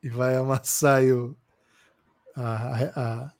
e 0.00 0.08
vai 0.08 0.36
amassar 0.36 1.02
o, 1.02 1.36
a, 2.36 2.84
a, 2.84 3.32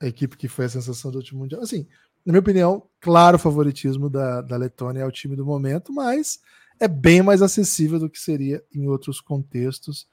a, 0.00 0.06
equipe 0.08 0.36
que 0.36 0.48
foi 0.48 0.64
a 0.64 0.70
sensação 0.70 1.12
do 1.12 1.18
último 1.18 1.38
Mundial. 1.38 1.62
Assim, 1.62 1.86
na 2.26 2.32
minha 2.32 2.40
opinião, 2.40 2.88
claro, 3.00 3.36
o 3.36 3.40
favoritismo 3.40 4.10
da, 4.10 4.42
da 4.42 4.56
Letônia 4.56 5.02
é 5.02 5.06
o 5.06 5.12
time 5.12 5.36
do 5.36 5.46
momento, 5.46 5.92
mas 5.92 6.40
é 6.80 6.88
bem 6.88 7.22
mais 7.22 7.40
acessível 7.40 8.00
do 8.00 8.10
que 8.10 8.18
seria 8.18 8.64
em 8.74 8.88
outros 8.88 9.20
contextos. 9.20 10.08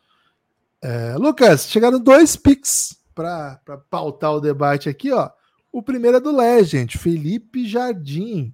É, 0.86 1.16
Lucas, 1.18 1.68
chegaram 1.68 2.00
dois 2.00 2.36
picks 2.36 2.96
para 3.16 3.60
pautar 3.90 4.36
o 4.36 4.40
debate 4.40 4.88
aqui, 4.88 5.12
ó. 5.12 5.32
O 5.72 5.82
primeiro 5.82 6.18
é 6.18 6.20
do 6.20 6.36
Legend, 6.36 6.96
Felipe 7.00 7.68
Jardim. 7.68 8.54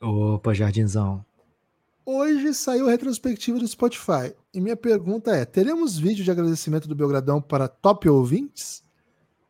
Opa, 0.00 0.54
Jardinzão. 0.54 1.24
Hoje 2.04 2.54
saiu 2.54 2.86
a 2.86 2.92
retrospectiva 2.92 3.58
do 3.58 3.66
Spotify. 3.66 4.32
E 4.54 4.60
minha 4.60 4.76
pergunta 4.76 5.32
é: 5.32 5.44
teremos 5.44 5.98
vídeo 5.98 6.22
de 6.22 6.30
agradecimento 6.30 6.86
do 6.86 6.94
Belgradão 6.94 7.42
para 7.42 7.66
top 7.66 8.08
ouvintes? 8.08 8.84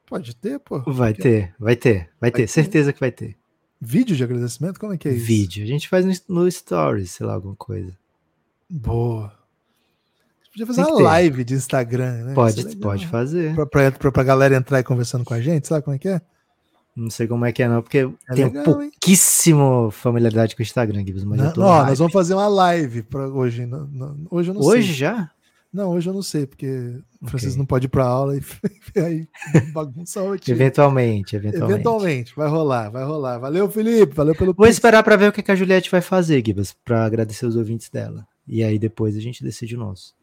Pode 0.06 0.34
ter, 0.34 0.58
pô. 0.58 0.80
Vai 0.90 1.12
ter, 1.12 1.54
vai 1.58 1.76
ter, 1.76 1.98
vai, 1.98 2.08
vai 2.22 2.30
ter, 2.30 2.42
ter, 2.42 2.48
certeza 2.48 2.94
que 2.94 3.00
vai 3.00 3.12
ter. 3.12 3.36
Vídeo 3.78 4.16
de 4.16 4.24
agradecimento? 4.24 4.80
Como 4.80 4.94
é 4.94 4.96
que 4.96 5.06
é 5.06 5.12
isso? 5.12 5.26
Vídeo. 5.26 5.64
A 5.64 5.66
gente 5.66 5.86
faz 5.86 6.06
no, 6.06 6.44
no 6.44 6.50
Stories, 6.50 7.10
sei 7.10 7.26
lá, 7.26 7.34
alguma 7.34 7.56
coisa. 7.56 7.94
Boa. 8.70 9.45
Podia 10.56 10.66
fazer 10.66 10.84
uma 10.86 11.02
live 11.02 11.44
de 11.44 11.52
Instagram, 11.52 12.24
né? 12.24 12.34
Pode, 12.34 12.76
pode 12.76 13.06
fazer. 13.08 13.54
Pra, 13.54 13.66
pra, 13.66 13.92
pra, 13.92 14.10
pra 14.10 14.22
galera 14.22 14.56
entrar 14.56 14.80
e 14.80 14.82
conversando 14.82 15.22
com 15.22 15.34
a 15.34 15.40
gente, 15.40 15.68
sabe 15.68 15.84
como 15.84 15.94
é 15.94 15.98
que 15.98 16.08
é? 16.08 16.20
Não 16.96 17.10
sei 17.10 17.26
como 17.26 17.44
é 17.44 17.52
que 17.52 17.62
é, 17.62 17.68
não, 17.68 17.82
porque 17.82 17.98
é 17.98 18.34
tenho 18.34 18.48
legal, 18.48 18.64
pouquíssimo 18.64 19.84
hein? 19.84 19.90
familiaridade 19.90 20.56
com 20.56 20.62
o 20.62 20.64
Instagram, 20.64 21.04
Gibbs. 21.04 21.24
Mas 21.24 21.38
não, 21.38 21.52
não 21.54 21.86
nós 21.86 21.98
vamos 21.98 22.12
fazer 22.14 22.32
uma 22.32 22.48
live 22.48 23.02
pra 23.02 23.28
hoje. 23.28 23.66
Não, 23.66 23.86
não, 23.86 24.16
hoje 24.30 24.48
eu 24.48 24.54
não 24.54 24.62
hoje 24.62 24.70
sei. 24.70 24.80
Hoje 24.80 24.92
já? 24.94 25.30
Não, 25.70 25.90
hoje 25.90 26.08
eu 26.08 26.14
não 26.14 26.22
sei, 26.22 26.46
porque 26.46 26.98
o 27.20 27.28
Francisco 27.28 27.50
okay. 27.50 27.58
não 27.58 27.66
pode 27.66 27.84
ir 27.84 27.90
pra 27.90 28.06
aula 28.06 28.34
e 28.96 28.98
aí 28.98 29.28
bagunça 29.74 30.20
a 30.20 30.22
rotina. 30.22 30.56
Eventualmente, 30.56 31.36
eventualmente. 31.36 31.74
Eventualmente, 31.74 32.34
vai 32.34 32.48
rolar, 32.48 32.88
vai 32.88 33.04
rolar. 33.04 33.36
Valeu, 33.36 33.70
Felipe, 33.70 34.14
valeu 34.14 34.34
pelo 34.34 34.54
Vou 34.54 34.66
esperar 34.66 35.02
para 35.02 35.16
ver 35.16 35.28
o 35.28 35.32
que 35.32 35.52
a 35.52 35.54
Juliette 35.54 35.90
vai 35.90 36.00
fazer, 36.00 36.42
Gibas, 36.42 36.74
para 36.82 37.04
agradecer 37.04 37.44
os 37.44 37.56
ouvintes 37.56 37.90
dela. 37.90 38.26
E 38.48 38.64
aí 38.64 38.78
depois 38.78 39.18
a 39.18 39.20
gente 39.20 39.44
decide 39.44 39.76
o 39.76 39.78
nosso. 39.78 40.15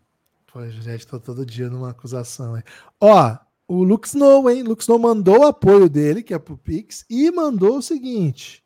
Pô, 0.54 0.60
a 0.60 0.70
Juliette 0.70 1.08
tá 1.08 1.18
todo 1.18 1.44
dia 1.44 1.68
numa 1.68 1.90
acusação 1.90 2.54
aí. 2.54 2.64
Ó, 3.02 3.38
o 3.68 3.84
Luke 3.84 4.08
Snow, 4.08 4.48
hein? 4.48 4.62
Luke 4.62 4.84
Snow 4.84 5.00
mandou 5.00 5.40
o 5.40 5.48
apoio 5.48 5.90
dele, 5.90 6.22
que 6.22 6.32
é 6.32 6.38
pro 6.38 6.56
Pix, 6.56 7.04
e 7.10 7.32
mandou 7.32 7.78
o 7.78 7.82
seguinte: 7.82 8.64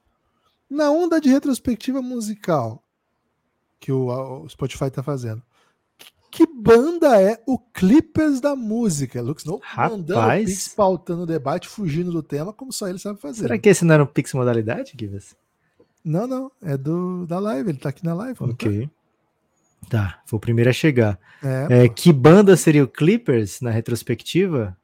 na 0.69 0.91
onda 0.91 1.21
de 1.21 1.29
retrospectiva 1.29 2.01
musical 2.01 2.83
que 3.79 3.89
o, 3.89 4.07
o 4.43 4.49
Spotify 4.49 4.91
tá 4.91 5.01
fazendo. 5.01 5.41
Que 6.29 6.45
banda 6.45 7.21
é 7.21 7.41
o 7.47 7.57
Clippers 7.57 8.41
da 8.41 8.53
música? 8.53 9.21
Luke 9.21 9.39
Snow 9.39 9.61
Rapaz. 9.63 9.91
mandando 9.91 10.19
o 10.19 10.45
Pix, 10.45 10.67
pautando 10.67 11.23
o 11.23 11.25
debate, 11.25 11.69
fugindo 11.69 12.11
do 12.11 12.21
tema, 12.21 12.51
como 12.51 12.73
só 12.73 12.89
ele 12.89 12.99
sabe 12.99 13.19
fazer. 13.19 13.43
Será 13.43 13.57
que 13.57 13.69
esse 13.69 13.85
não 13.85 13.93
era 13.93 14.03
um 14.03 14.07
Pix 14.07 14.33
modalidade, 14.33 14.93
Givas? 14.99 15.35
Não, 16.03 16.27
não. 16.27 16.51
É 16.61 16.75
do, 16.75 17.25
da 17.25 17.39
live. 17.39 17.69
Ele 17.69 17.77
tá 17.77 17.89
aqui 17.89 18.03
na 18.03 18.13
live. 18.13 18.37
Ok. 18.41 18.87
Tá? 18.87 18.96
Tá, 19.89 20.21
foi 20.25 20.37
o 20.37 20.39
primeiro 20.39 20.69
a 20.69 20.73
chegar. 20.73 21.19
É, 21.43 21.85
é, 21.85 21.89
que 21.89 22.11
banda 22.11 22.55
seria 22.55 22.83
o 22.83 22.87
Clippers 22.87 23.61
na 23.61 23.69
retrospectiva? 23.69 24.75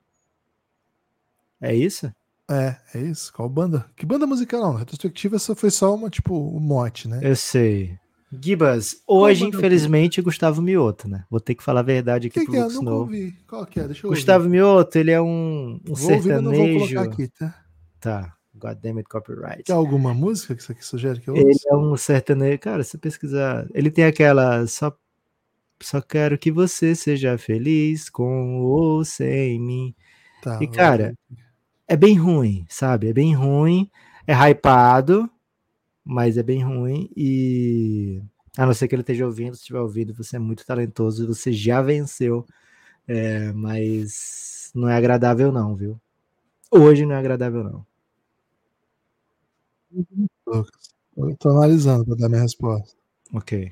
É 1.61 1.73
isso? 1.73 2.11
É, 2.49 2.75
é 2.93 3.01
isso. 3.01 3.31
Qual 3.33 3.47
banda? 3.47 3.85
Que 3.95 4.05
banda 4.05 4.27
musical 4.27 4.61
não? 4.61 4.75
Retrospectiva 4.75 5.39
só 5.39 5.55
foi 5.55 5.71
só 5.71 5.95
uma, 5.95 6.09
tipo, 6.09 6.35
um 6.35 6.59
mote, 6.59 7.07
né? 7.07 7.19
Eu 7.21 7.35
sei. 7.35 7.97
Gibas, 8.41 9.01
hoje, 9.07 9.45
infelizmente, 9.45 10.21
Gustavo 10.21 10.61
Mioto, 10.61 11.07
né? 11.07 11.23
Vou 11.29 11.39
ter 11.39 11.53
que 11.53 11.63
falar 11.63 11.81
a 11.81 11.83
verdade 11.83 12.27
aqui 12.27 12.39
que 12.39 12.45
pro 12.45 12.53
que 12.53 12.59
é? 12.59 12.67
Nunca 12.67 12.91
ouvi. 12.91 13.35
Qual 13.47 13.65
que 13.65 13.79
é? 13.79 13.85
Deixa 13.85 14.05
eu 14.05 14.09
Gustavo 14.09 14.45
ouvir. 14.45 14.57
Mioto, 14.57 14.97
ele 14.97 15.11
é 15.11 15.21
um, 15.21 15.79
um 15.87 15.93
vou 15.93 15.95
sertanejo. 15.95 16.35
Ouvir, 16.35 16.73
não 16.73 16.79
vou 16.79 16.87
colocar 16.87 17.01
aqui, 17.03 17.27
tá? 17.27 17.55
Tá. 17.99 18.33
God 18.63 18.77
damn 18.81 18.97
it, 18.97 19.09
copyright. 19.09 19.63
Tem 19.63 19.75
alguma 19.75 20.13
música 20.13 20.55
que 20.55 20.61
isso 20.61 20.71
aqui 20.71 20.85
sugere 20.85 21.19
que 21.19 21.29
eu 21.29 21.33
ouça? 21.33 21.45
Ele 21.45 21.59
é 21.67 21.75
um 21.75 21.97
sertanejo. 21.97 22.59
Cara, 22.59 22.81
se 22.81 22.97
pesquisar. 22.97 23.67
Ele 23.73 23.91
tem 23.91 24.05
aquela. 24.05 24.65
Só, 24.67 24.97
só 25.81 26.01
quero 26.01 26.37
que 26.37 26.49
você 26.49 26.95
seja 26.95 27.37
feliz 27.37 28.09
com 28.09 28.61
ou 28.61 29.03
sem 29.03 29.59
mim. 29.59 29.93
Tá, 30.41 30.59
e, 30.61 30.67
cara, 30.67 31.13
é 31.85 31.97
bem 31.97 32.15
ruim, 32.15 32.65
sabe? 32.69 33.09
É 33.09 33.13
bem 33.13 33.35
ruim, 33.35 33.91
é 34.25 34.33
hypado, 34.33 35.29
mas 36.05 36.37
é 36.37 36.43
bem 36.43 36.63
ruim 36.63 37.09
e 37.15 38.21
a 38.57 38.65
não 38.65 38.73
ser 38.73 38.87
que 38.87 38.95
ele 38.95 39.01
esteja 39.01 39.25
ouvindo, 39.25 39.55
se 39.55 39.61
estiver 39.61 39.79
ouvindo, 39.79 40.13
você 40.13 40.35
é 40.35 40.39
muito 40.39 40.65
talentoso 40.65 41.23
e 41.23 41.27
você 41.27 41.51
já 41.51 41.81
venceu, 41.81 42.45
é, 43.07 43.51
mas 43.51 44.71
não 44.75 44.87
é 44.87 44.95
agradável 44.95 45.51
não, 45.51 45.75
viu? 45.75 45.99
Hoje 46.71 47.05
não 47.05 47.15
é 47.15 47.17
agradável 47.17 47.63
não. 47.63 47.92
Eu 51.15 51.37
tô 51.37 51.49
analisando 51.49 52.05
para 52.05 52.15
dar 52.15 52.29
minha 52.29 52.41
resposta. 52.41 52.95
Ok. 53.33 53.71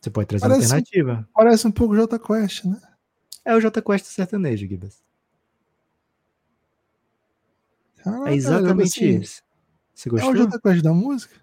Você 0.00 0.10
pode 0.10 0.28
trazer 0.28 0.46
parece, 0.46 0.64
alternativa. 0.64 1.28
Parece 1.34 1.66
um 1.66 1.72
pouco 1.72 1.96
J 1.96 2.18
Quest, 2.18 2.64
né? 2.64 2.80
É 3.44 3.54
o 3.54 3.60
J 3.60 3.82
Quest 3.82 4.06
sertanejo, 4.06 4.66
Gibas. 4.66 5.04
Caraca, 8.04 8.30
é 8.30 8.34
exatamente 8.34 9.02
assim, 9.02 9.20
isso. 9.20 9.42
Você 9.94 10.10
gostou? 10.10 10.30
É 10.30 10.34
o 10.34 10.36
Jota 10.36 10.60
Quest 10.60 10.82
da 10.82 10.92
música? 10.92 11.34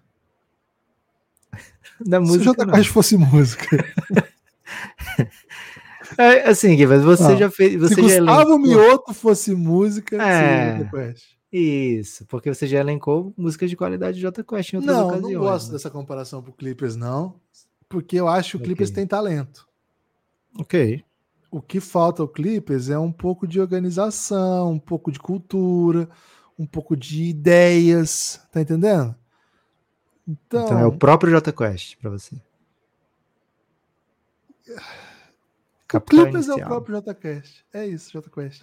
da 2.00 2.20
música. 2.20 2.38
Se 2.38 2.40
o 2.40 2.44
Jota 2.44 2.70
Quest 2.70 2.90
fosse 2.90 3.16
música. 3.16 3.66
é, 6.16 6.48
assim, 6.48 6.86
mas 6.86 7.02
você 7.02 7.32
ah, 7.32 7.36
já 7.36 7.50
fez. 7.50 7.80
Você 7.80 7.96
se 7.96 8.08
já 8.08 8.18
Gustavo 8.18 8.58
Mioto 8.58 9.12
fosse 9.12 9.54
música, 9.54 10.22
é, 10.22 10.88
Isso, 11.52 12.24
porque 12.26 12.52
você 12.52 12.66
já 12.66 12.80
elencou 12.80 13.34
músicas 13.36 13.68
de 13.68 13.76
qualidade 13.76 14.16
de 14.16 14.22
Jota 14.22 14.42
Quest 14.42 14.72
em 14.72 14.76
outras 14.78 14.96
não, 14.96 15.06
ocasiões. 15.08 15.34
Não, 15.34 15.40
gosto 15.40 15.66
né? 15.66 15.72
dessa 15.72 15.90
comparação 15.90 16.42
pro 16.42 16.52
Clippers, 16.52 16.96
não. 16.96 17.38
Porque 17.88 18.16
eu 18.16 18.26
acho 18.26 18.52
que 18.52 18.56
o 18.56 18.58
okay. 18.60 18.68
Clippers 18.68 18.90
tem 18.90 19.06
talento. 19.06 19.68
Ok. 20.58 21.04
O 21.50 21.60
que 21.60 21.78
falta 21.78 22.22
ao 22.22 22.28
Clippers 22.28 22.88
é 22.88 22.98
um 22.98 23.12
pouco 23.12 23.46
de 23.46 23.60
organização, 23.60 24.72
um 24.72 24.78
pouco 24.78 25.12
de 25.12 25.18
cultura, 25.18 26.08
um 26.58 26.64
pouco 26.64 26.96
de 26.96 27.24
ideias, 27.24 28.40
tá 28.50 28.62
entendendo? 28.62 29.14
Então, 30.26 30.64
então 30.64 30.78
é 30.78 30.86
o 30.86 30.96
próprio 30.96 31.32
Jota 31.32 31.52
Quest 31.52 31.96
para 31.98 32.08
você. 32.08 32.34
O 35.92 36.00
Clippers 36.00 36.48
é 36.48 36.54
o 36.54 36.64
próprio 36.64 36.94
Jota 36.94 37.14
Quest. 37.14 37.62
É 37.74 37.86
isso, 37.86 38.10
Jota 38.10 38.30
Quest. 38.30 38.62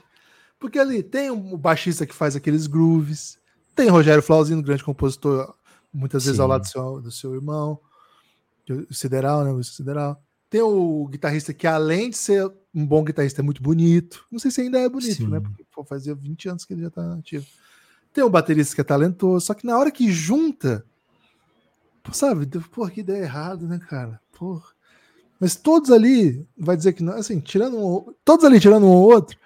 Porque 0.60 0.78
ali 0.78 1.02
tem 1.02 1.32
um 1.32 1.58
baixista 1.58 2.06
que 2.06 2.13
faz 2.13 2.36
aqueles 2.36 2.67
grooves, 2.67 3.39
tem 3.76 3.88
Rogério 3.88 4.22
Flauzino, 4.22 4.62
grande 4.62 4.84
compositor, 4.84 5.56
muitas 5.93 6.26
vezes 6.26 6.36
Sim. 6.36 6.41
ao 6.41 6.48
lado 6.50 6.62
do 6.62 6.67
seu, 6.67 7.02
do 7.02 7.12
seu 7.12 7.34
irmão, 7.34 7.80
o 8.89 8.93
Sideral, 8.93 9.43
né? 9.43 9.52
O 9.52 9.63
Sideral. 9.63 10.22
Tem 10.50 10.62
o 10.62 11.08
guitarrista 11.08 11.54
que, 11.54 11.65
além 11.65 12.10
de 12.10 12.17
ser 12.17 12.52
um 12.74 12.86
bom 12.86 13.04
guitarrista, 13.04 13.41
é 13.41 13.43
muito 13.43 13.62
bonito. 13.62 14.26
Não 14.32 14.39
sei 14.39 14.52
se 14.52 14.62
ainda 14.62 14.80
é 14.80 14.89
bonito, 14.89 15.15
Sim. 15.15 15.28
né? 15.28 15.39
Porque 15.39 15.63
pô, 15.72 15.84
fazia 15.84 16.13
20 16.13 16.50
anos 16.50 16.65
que 16.65 16.74
ele 16.74 16.82
já 16.82 16.89
tá 16.89 17.13
ativo. 17.13 17.45
Tem 18.12 18.24
o 18.24 18.30
baterista 18.30 18.76
que 18.76 18.82
é 18.82 18.84
talentoso, 18.84 19.45
só 19.45 19.54
que 19.54 19.65
na 19.65 19.78
hora 19.78 19.91
que 19.91 20.12
junta, 20.12 20.86
pô, 22.04 22.12
sabe? 22.12 22.48
Pô, 22.72 22.88
que 22.89 23.02
ideia 23.02 23.24
errada, 23.24 23.65
né, 23.65 23.80
cara? 23.80 24.19
Porra. 24.38 24.69
Mas 25.39 25.56
todos 25.56 25.89
ali, 25.89 26.45
vai 26.58 26.76
dizer 26.76 26.93
que 26.93 27.02
não, 27.02 27.13
assim, 27.13 27.39
tirando 27.39 27.78
um, 27.78 28.13
todos 28.26 28.43
ali 28.43 28.60
tirando 28.60 28.86
um 28.86 28.89
ou 28.89 29.10
outro, 29.10 29.38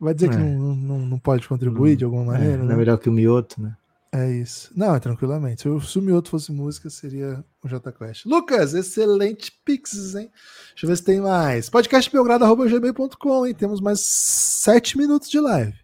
vai 0.00 0.14
dizer 0.14 0.26
é. 0.26 0.30
que 0.30 0.36
não, 0.36 0.74
não, 0.74 0.98
não, 1.00 1.18
pode 1.18 1.46
contribuir 1.48 1.94
hum, 1.94 1.96
de 1.96 2.04
alguma 2.04 2.24
maneira. 2.24 2.54
É, 2.54 2.56
né? 2.56 2.64
Não 2.64 2.72
é 2.72 2.76
melhor 2.76 2.98
que 2.98 3.08
o 3.08 3.12
Mioto, 3.12 3.60
né? 3.60 3.76
É 4.12 4.30
isso. 4.30 4.70
Não, 4.74 4.94
é 4.94 5.00
tranquilamente. 5.00 5.62
Se 5.62 5.68
o, 5.68 5.80
se 5.80 5.98
o 5.98 6.02
Mioto 6.02 6.30
fosse 6.30 6.50
música, 6.50 6.88
seria 6.88 7.44
o 7.62 7.68
J 7.68 7.92
Quest. 7.92 8.24
Lucas, 8.24 8.72
excelente 8.72 9.52
pixes, 9.64 10.14
hein? 10.14 10.30
Deixa 10.70 10.86
eu 10.86 10.88
ver 10.88 10.96
se 10.96 11.04
tem 11.04 11.20
mais. 11.20 11.68
Podcastbelgrado.gmail.com, 11.68 13.46
hein? 13.46 13.54
Temos 13.54 13.80
mais 13.80 14.00
sete 14.00 14.96
minutos 14.96 15.28
de 15.28 15.38
live. 15.38 15.74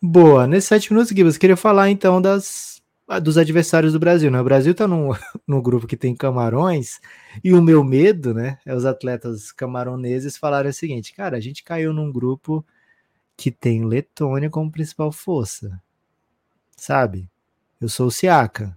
Boa. 0.00 0.46
Nesses 0.46 0.68
sete 0.68 0.92
minutos, 0.92 1.12
Gibas, 1.12 1.38
queria 1.38 1.56
falar 1.56 1.90
então 1.90 2.22
das, 2.22 2.80
dos 3.22 3.38
adversários 3.38 3.92
do 3.92 3.98
Brasil, 3.98 4.30
né? 4.30 4.40
O 4.40 4.44
Brasil 4.44 4.74
tá 4.74 4.86
no, 4.86 5.16
no 5.46 5.62
grupo 5.62 5.86
que 5.86 5.96
tem 5.96 6.14
camarões, 6.14 7.00
e 7.42 7.52
o 7.52 7.62
meu 7.62 7.82
medo, 7.82 8.32
né, 8.32 8.58
é 8.64 8.74
os 8.74 8.84
atletas 8.84 9.50
camaroneses 9.50 10.36
falarem 10.36 10.70
o 10.70 10.74
seguinte, 10.74 11.14
cara, 11.14 11.36
a 11.36 11.40
gente 11.40 11.64
caiu 11.64 11.92
num 11.92 12.12
grupo 12.12 12.64
que 13.36 13.50
tem 13.50 13.84
Letônia 13.84 14.48
como 14.48 14.70
principal 14.70 15.10
força, 15.10 15.80
sabe? 16.76 17.28
Eu 17.80 17.88
sou 17.88 18.06
o 18.06 18.10
Siaka. 18.10 18.76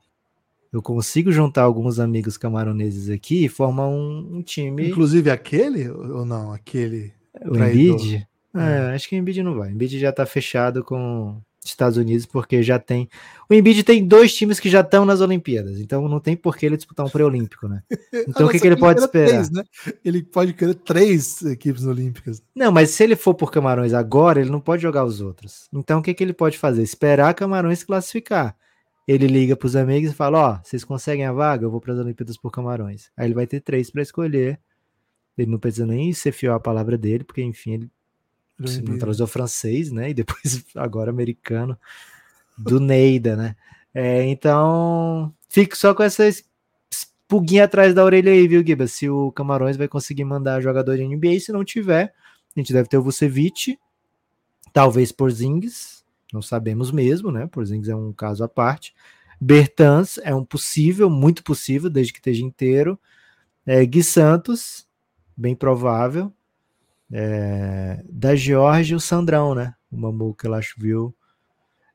Eu 0.72 0.82
consigo 0.82 1.32
juntar 1.32 1.64
alguns 1.64 2.00
amigos 2.00 2.38
camaroneses 2.38 3.10
aqui 3.10 3.46
e 3.46 3.50
formar 3.50 3.88
um, 3.88 4.38
um 4.38 4.42
time. 4.42 4.90
Inclusive 4.90 5.30
aquele 5.30 5.90
ou 5.90 6.26
não? 6.26 6.52
Aquele. 6.52 7.14
O 7.46 7.56
Embiid? 7.56 8.28
É, 8.54 8.60
é, 8.60 8.96
acho 8.96 9.08
que 9.08 9.16
o 9.16 9.20
Embiid 9.20 9.42
não 9.44 9.56
vai. 9.56 9.70
O 9.70 9.72
Embiid 9.72 9.98
já 10.00 10.12
tá 10.12 10.26
fechado 10.26 10.84
com 10.84 11.42
Estados 11.70 11.98
Unidos 11.98 12.26
porque 12.26 12.62
já 12.64 12.80
tem. 12.80 13.10
O 13.50 13.54
Embiid 13.54 13.84
tem 13.84 14.06
dois 14.06 14.34
times 14.36 14.60
que 14.60 14.70
já 14.70 14.82
estão 14.82 15.06
nas 15.06 15.22
Olimpíadas, 15.22 15.80
então 15.80 16.08
não 16.08 16.20
tem 16.20 16.36
por 16.36 16.58
que 16.58 16.66
ele 16.66 16.78
disputar 16.78 17.06
um 17.06 17.10
pré-olímpico, 17.10 17.68
né? 17.68 17.84
Então 18.28 18.48
o 18.48 18.50
que, 18.50 18.60
que 18.60 18.68
ele 18.68 18.76
pode 18.76 19.00
esperar? 19.00 19.28
Três, 19.28 19.50
né? 19.50 19.64
Ele 20.04 20.24
pode 20.24 20.54
querer 20.54 20.76
três 20.76 21.42
equipes 21.44 21.86
olímpicas. 21.86 22.42
Não, 22.56 22.72
mas 22.72 22.90
se 22.92 23.04
ele 23.04 23.16
for 23.16 23.34
por 23.34 23.52
Camarões 23.52 23.94
agora, 23.94 24.42
ele 24.42 24.50
não 24.50 24.60
pode 24.60 24.82
jogar 24.82 25.06
os 25.06 25.22
outros. 25.22 25.68
Então 25.74 26.00
o 26.00 26.04
que, 26.04 26.14
que 26.14 26.24
ele 26.24 26.34
pode 26.34 26.58
fazer? 26.58 26.84
Esperar 26.84 27.34
Camarões 27.34 27.80
se 27.80 27.86
classificar 27.86 28.56
ele 29.08 29.26
liga 29.26 29.56
para 29.56 29.66
os 29.66 29.76
amigos 29.76 30.12
e 30.12 30.14
fala: 30.14 30.38
Ó, 30.38 30.52
oh, 30.52 30.60
vocês 30.64 30.84
conseguem 30.84 31.26
a 31.26 31.32
vaga? 31.32 31.66
Eu 31.66 31.72
vou 31.72 31.80
para 31.80 31.94
as 31.94 32.00
Olimpíadas 32.00 32.38
por 32.38 32.52
Camarões. 32.52 33.10
Aí 33.16 33.28
ele 33.28 33.34
vai 33.34 33.48
ter 33.48 33.62
três 33.62 33.90
para 33.90 34.02
escolher. 34.02 34.60
Ele 35.38 35.52
não 35.52 35.60
precisa 35.60 35.86
nem 35.86 36.12
ser 36.12 36.32
fiel 36.32 36.54
à 36.54 36.60
palavra 36.60 36.98
dele, 36.98 37.24
porque 37.24 37.42
enfim, 37.42 37.74
ele 37.74 37.92
se 38.66 38.82
naturalizou 38.82 39.28
francês, 39.28 39.92
né? 39.92 40.10
E 40.10 40.14
depois 40.14 40.64
agora 40.76 41.12
americano 41.12 41.78
do 42.58 42.80
Neida, 42.80 43.36
né? 43.36 43.56
É, 43.94 44.24
então, 44.26 45.34
fique 45.50 45.78
só 45.78 45.94
com 45.94 46.04
essa 46.04 46.24
pulguinha 47.28 47.66
atrás 47.66 47.94
da 47.94 48.04
orelha 48.04 48.32
aí, 48.32 48.48
viu, 48.48 48.66
Giba? 48.66 48.88
Se 48.88 49.10
o 49.10 49.32
Camarões 49.32 49.78
vai 49.78 49.88
conseguir 49.88 50.24
mandar 50.24 50.62
jogador 50.62 50.96
de 50.96 51.08
NBA, 51.08 51.40
se 51.40 51.52
não 51.52 51.64
tiver, 51.64 52.14
a 52.56 52.60
gente 52.60 52.74
deve 52.74 52.88
ter 52.88 52.98
o 52.98 53.04
Vucevic, 53.04 53.78
talvez 54.74 55.12
por 55.12 55.32
Zings, 55.32 55.98
não 56.34 56.42
sabemos 56.42 56.92
mesmo, 56.92 57.32
né? 57.32 57.48
Porzingis 57.48 57.90
é 57.90 57.96
um 57.96 58.12
caso 58.12 58.44
à 58.44 58.48
parte. 58.48 58.94
Bertans 59.40 60.18
é 60.20 60.34
um 60.34 60.44
possível, 60.44 61.10
muito 61.10 61.44
possível, 61.44 61.90
desde 61.90 62.12
que 62.12 62.20
esteja 62.20 62.44
inteiro. 62.44 63.00
É, 63.66 63.86
Gui 63.86 64.04
Santos, 64.04 64.88
bem 65.36 65.56
provável. 65.56 66.34
É, 67.12 68.04
da 68.10 68.36
Georgia, 68.36 68.98
o 68.98 69.00
Sandrão, 69.00 69.56
né? 69.56 69.74
O 69.92 69.98
Mamu 69.98 70.36
viu. 70.78 71.14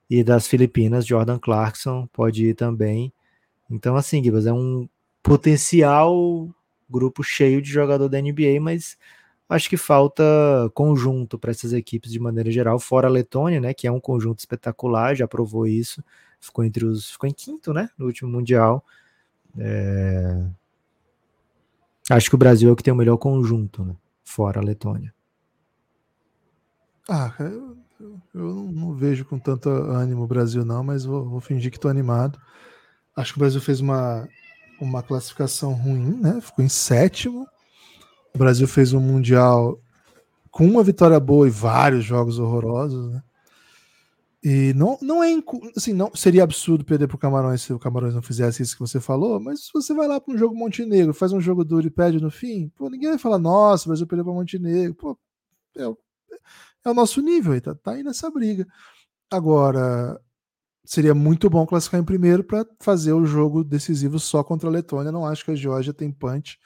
E 0.09 0.22
das 0.22 0.46
Filipinas, 0.46 1.07
Jordan 1.07 1.38
Clarkson 1.38 2.07
pode 2.12 2.46
ir 2.46 2.55
também. 2.55 3.12
Então, 3.70 3.96
assim, 3.96 4.22
Gibas, 4.22 4.46
é 4.46 4.53
um 4.53 4.88
potencial 5.22 6.48
grupo 6.90 7.22
cheio 7.22 7.62
de 7.62 7.70
jogador 7.70 8.09
da 8.09 8.20
NBA, 8.20 8.61
mas 8.61 8.98
acho 9.48 9.68
que 9.68 9.77
falta 9.77 10.22
conjunto 10.75 11.38
para 11.38 11.51
essas 11.51 11.72
equipes 11.72 12.12
de 12.12 12.20
maneira 12.20 12.51
geral, 12.51 12.79
fora 12.79 13.09
a 13.09 13.11
Letônia, 13.11 13.61
né, 13.61 13.72
que 13.75 13.87
é 13.87 13.92
um 13.92 14.01
conjunto 14.01 14.40
espetacular, 14.40 15.14
já 15.14 15.27
provou 15.27 15.66
isso, 15.66 16.05
ficou 16.40 16.64
entre 16.64 16.85
os, 16.85 17.11
ficou 17.11 17.29
em 17.29 17.33
quinto, 17.33 17.72
né, 17.72 17.88
no 17.96 18.07
último 18.07 18.31
mundial. 18.31 18.85
É... 19.59 20.44
Acho 22.11 22.29
que 22.29 22.35
o 22.35 22.38
Brasil 22.38 22.68
é 22.68 22.72
o 22.72 22.77
que 22.77 22.83
tem 22.83 22.92
o 22.92 22.96
melhor 22.96 23.16
conjunto, 23.16 23.85
né, 23.85 23.96
fora 24.33 24.61
a 24.61 24.64
Letônia. 24.64 25.14
Ah, 27.09 27.35
eu, 27.40 27.77
eu 28.35 28.55
não 28.73 28.95
vejo 28.95 29.25
com 29.25 29.38
tanto 29.38 29.68
ânimo 29.68 30.23
o 30.23 30.27
Brasil 30.27 30.64
não, 30.64 30.83
mas 30.83 31.05
vou, 31.05 31.29
vou 31.29 31.40
fingir 31.40 31.71
que 31.71 31.77
estou 31.77 31.90
animado. 31.90 32.40
Acho 33.16 33.33
que 33.33 33.38
o 33.38 33.40
Brasil 33.40 33.61
fez 33.61 33.81
uma, 33.81 34.29
uma 34.81 35.03
classificação 35.03 35.73
ruim, 35.73 36.21
né? 36.21 36.40
Ficou 36.40 36.64
em 36.64 36.68
sétimo 36.68 37.47
o 38.35 38.38
Brasil 38.38 38.66
fez 38.66 38.92
um 38.92 39.01
Mundial 39.01 39.79
com 40.51 40.66
uma 40.66 40.83
vitória 40.83 41.18
boa 41.21 41.47
e 41.47 41.51
vários 41.51 42.05
jogos 42.05 42.38
horrorosos, 42.38 43.12
né? 43.12 43.23
E 44.44 44.72
não, 44.74 44.98
não 45.00 45.22
é 45.22 45.31
assim, 45.76 45.92
não 45.92 46.11
seria 46.14 46.42
absurdo 46.42 46.85
perder 46.85 47.07
para 47.07 47.14
o 47.14 47.18
Camarões 47.18 47.62
se 47.62 47.72
o 47.72 47.78
Camarões 47.78 48.14
não 48.14 48.22
fizesse 48.22 48.62
isso 48.62 48.74
que 48.74 48.81
você 48.81 49.00
falou, 49.00 49.38
mas 49.38 49.66
se 49.66 49.70
você 49.72 49.94
vai 49.94 50.09
lá 50.09 50.20
para 50.20 50.35
um 50.35 50.38
jogo 50.38 50.57
Montenegro, 50.57 51.14
faz 51.14 51.33
um 51.33 51.40
jogo 51.40 51.64
duro 51.64 51.87
e 51.87 51.90
perde 51.90 52.20
no 52.20 52.31
fim, 52.31 52.68
pô, 52.70 52.90
ninguém 52.90 53.11
vai 53.11 53.18
falar, 53.18 53.38
nossa, 53.38 53.85
o 53.85 53.88
Brasil 53.88 54.07
perdeu 54.07 54.24
para 54.24 54.35
Montenegro, 54.35 54.94
pô, 54.96 55.18
é, 55.76 55.85
é, 56.85 56.90
o 56.90 56.94
nosso 56.94 57.20
nível, 57.20 57.61
tá, 57.61 57.74
tá 57.74 57.92
aí 57.92 58.02
nessa 58.02 58.31
briga. 58.31 58.66
Agora, 59.31 60.20
seria 60.85 61.14
muito 61.14 61.48
bom 61.48 61.64
classificar 61.66 62.00
em 62.00 62.05
primeiro 62.05 62.44
para 62.44 62.66
fazer 62.81 63.12
o 63.12 63.24
jogo 63.24 63.62
decisivo 63.64 64.18
só 64.18 64.42
contra 64.42 64.68
a 64.68 64.72
Letônia. 64.72 65.12
Não 65.12 65.26
acho 65.26 65.44
que 65.44 65.52
a 65.52 65.55
Geórgia 65.55 65.94
tem 65.94 66.12
punch 66.12 66.59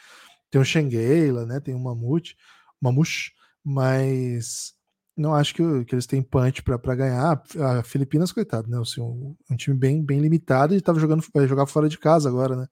tem 0.50 0.60
o 0.60 0.64
Shengeila, 0.64 1.44
né? 1.44 1.60
Tem 1.60 1.74
o 1.74 1.78
Mamute, 1.78 2.36
Mamush, 2.80 3.32
mas 3.64 4.74
não 5.16 5.35
acho 5.35 5.55
que, 5.55 5.85
que 5.87 5.94
eles 5.94 6.07
têm 6.07 6.22
punch 6.22 6.62
para 6.62 6.94
ganhar. 6.94 7.42
A 7.59 7.83
Filipinas, 7.83 8.33
coitado, 8.33 8.68
né? 8.68 8.79
Assim, 8.81 9.00
um, 9.00 9.35
um, 9.50 9.57
time 9.57 9.76
bem, 9.76 10.05
bem 10.05 10.20
limitado 10.20 10.74
e 10.74 10.76
estava 10.76 11.00
jogando, 11.00 11.24
vai 11.33 11.48
jogar 11.48 11.66
fora 11.66 11.88
de 11.88 11.98
casa 11.98 12.29
agora, 12.29 12.55
né? 12.55 12.66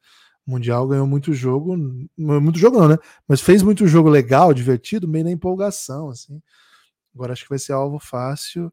O 0.46 0.50
Mundial 0.50 0.87
ganhou 0.87 1.07
muito 1.07 1.33
jogo, 1.33 1.74
muito 2.18 2.59
jogo 2.59 2.78
não, 2.78 2.88
né? 2.88 2.98
Mas 3.26 3.40
fez 3.40 3.62
muito 3.62 3.87
jogo 3.87 4.11
legal, 4.11 4.52
divertido, 4.52 5.09
meio 5.09 5.24
na 5.24 5.30
empolgação, 5.30 6.11
assim. 6.11 6.40
Agora 7.14 7.33
acho 7.33 7.44
que 7.44 7.48
vai 7.48 7.59
ser 7.59 7.72
alvo 7.72 7.98
fácil. 7.98 8.70